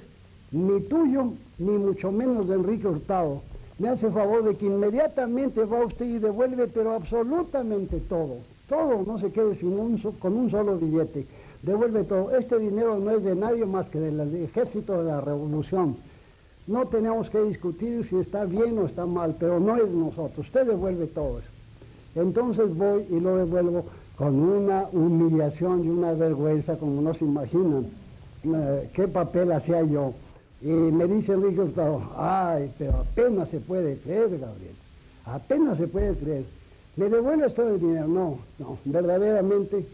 ni 0.51 0.81
tuyo, 0.81 1.33
ni 1.59 1.77
mucho 1.77 2.11
menos 2.11 2.47
de 2.47 2.55
Enrique 2.55 2.87
Hurtado. 2.87 3.43
Me 3.79 3.89
hace 3.89 4.09
favor 4.09 4.43
de 4.43 4.55
que 4.55 4.65
inmediatamente 4.65 5.63
va 5.65 5.85
usted 5.85 6.05
y 6.05 6.17
devuelve, 6.17 6.67
pero 6.67 6.93
absolutamente 6.93 7.99
todo. 8.09 8.37
Todo, 8.67 9.03
no 9.05 9.19
se 9.19 9.31
quede 9.31 9.55
sin 9.55 9.77
un, 9.79 9.97
con 10.19 10.33
un 10.33 10.49
solo 10.49 10.77
billete. 10.77 11.27
Devuelve 11.61 12.03
todo. 12.03 12.35
Este 12.35 12.57
dinero 12.57 12.97
no 12.97 13.11
es 13.11 13.23
de 13.23 13.35
nadie 13.35 13.65
más 13.65 13.87
que 13.89 13.99
del 13.99 14.43
ejército 14.43 14.97
de 14.97 15.11
la 15.11 15.21
revolución. 15.21 15.95
No 16.65 16.85
tenemos 16.87 17.29
que 17.29 17.41
discutir 17.43 18.05
si 18.09 18.17
está 18.17 18.45
bien 18.45 18.77
o 18.79 18.87
está 18.87 19.05
mal, 19.05 19.35
pero 19.39 19.59
no 19.59 19.77
es 19.77 19.89
nosotros. 19.89 20.45
Usted 20.45 20.65
devuelve 20.65 21.05
todo 21.07 21.39
eso. 21.39 21.47
Entonces 22.15 22.75
voy 22.75 23.05
y 23.09 23.19
lo 23.19 23.37
devuelvo 23.37 23.85
con 24.17 24.39
una 24.39 24.87
humillación 24.91 25.85
y 25.85 25.89
una 25.89 26.13
vergüenza 26.13 26.77
como 26.77 27.01
no 27.01 27.13
se 27.13 27.23
imaginan. 27.23 27.85
Eh, 28.43 28.89
qué 28.93 29.07
papel 29.07 29.51
hacía 29.51 29.83
yo. 29.83 30.13
Y 30.61 30.67
me 30.67 31.07
dice 31.07 31.33
Enrique 31.33 31.61
Hurtado, 31.61 32.01
ay, 32.15 32.71
pero 32.77 32.97
apenas 32.97 33.49
se 33.49 33.59
puede 33.59 33.97
creer, 33.97 34.39
Gabriel, 34.39 34.75
apenas 35.25 35.77
se 35.77 35.87
puede 35.87 36.15
creer. 36.15 36.45
¿Me 36.95 37.09
devuelves 37.09 37.53
todo 37.53 37.75
el 37.75 37.79
dinero? 37.79 38.07
No, 38.07 38.39
no, 38.57 38.77
verdaderamente 38.85 39.85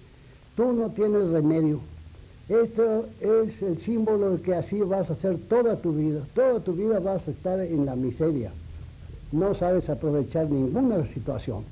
tú 0.55 0.71
no 0.71 0.89
tienes 0.91 1.29
remedio. 1.29 1.79
Esto 2.47 3.05
es 3.19 3.61
el 3.61 3.77
símbolo 3.79 4.31
de 4.31 4.41
que 4.41 4.55
así 4.55 4.79
vas 4.81 5.09
a 5.09 5.13
hacer 5.13 5.37
toda 5.49 5.75
tu 5.77 5.93
vida. 5.93 6.21
Toda 6.33 6.59
tu 6.59 6.73
vida 6.73 6.99
vas 6.99 7.27
a 7.27 7.31
estar 7.31 7.59
en 7.59 7.85
la 7.85 7.95
miseria. 7.95 8.51
No 9.31 9.55
sabes 9.55 9.89
aprovechar 9.89 10.49
ninguna 10.49 11.05
situación. 11.13 11.65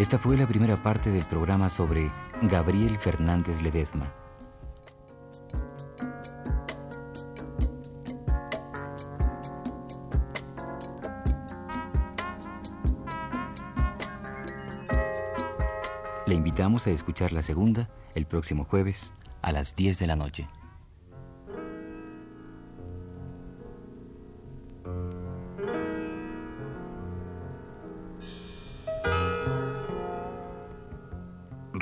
Esta 0.00 0.18
fue 0.18 0.34
la 0.38 0.46
primera 0.46 0.82
parte 0.82 1.10
del 1.10 1.26
programa 1.26 1.68
sobre 1.68 2.10
Gabriel 2.40 2.96
Fernández 2.96 3.60
Ledesma. 3.60 4.10
Le 16.26 16.34
invitamos 16.34 16.86
a 16.86 16.90
escuchar 16.92 17.32
la 17.32 17.42
segunda 17.42 17.90
el 18.14 18.24
próximo 18.24 18.64
jueves 18.64 19.12
a 19.42 19.52
las 19.52 19.76
10 19.76 19.98
de 19.98 20.06
la 20.06 20.16
noche. 20.16 20.48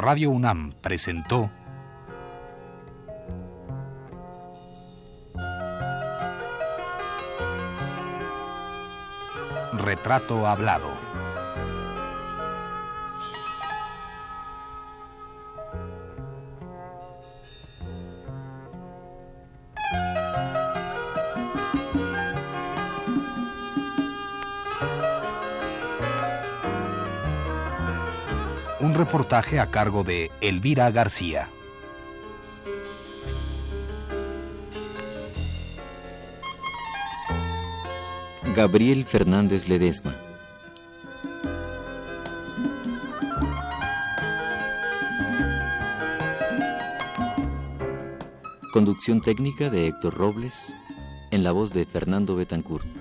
Radio 0.09 0.31
UNAM 0.31 0.73
presentó 0.81 1.51
Retrato 9.75 10.47
Hablado. 10.47 11.08
Un 28.81 28.95
reportaje 28.95 29.59
a 29.59 29.73
cargo 29.73 30.05
de 30.05 30.31
Elvira 30.41 30.89
García. 30.93 31.51
Gabriel 38.55 39.05
Fernández 39.05 39.69
Ledesma. 39.69 40.17
Conducción 48.73 49.21
técnica 49.21 49.71
de 49.71 49.89
Héctor 49.89 50.15
Robles, 50.15 50.73
en 51.33 51.43
la 51.43 51.51
voz 51.51 51.73
de 51.73 51.85
Fernando 51.85 52.37
Betancourt. 52.37 52.98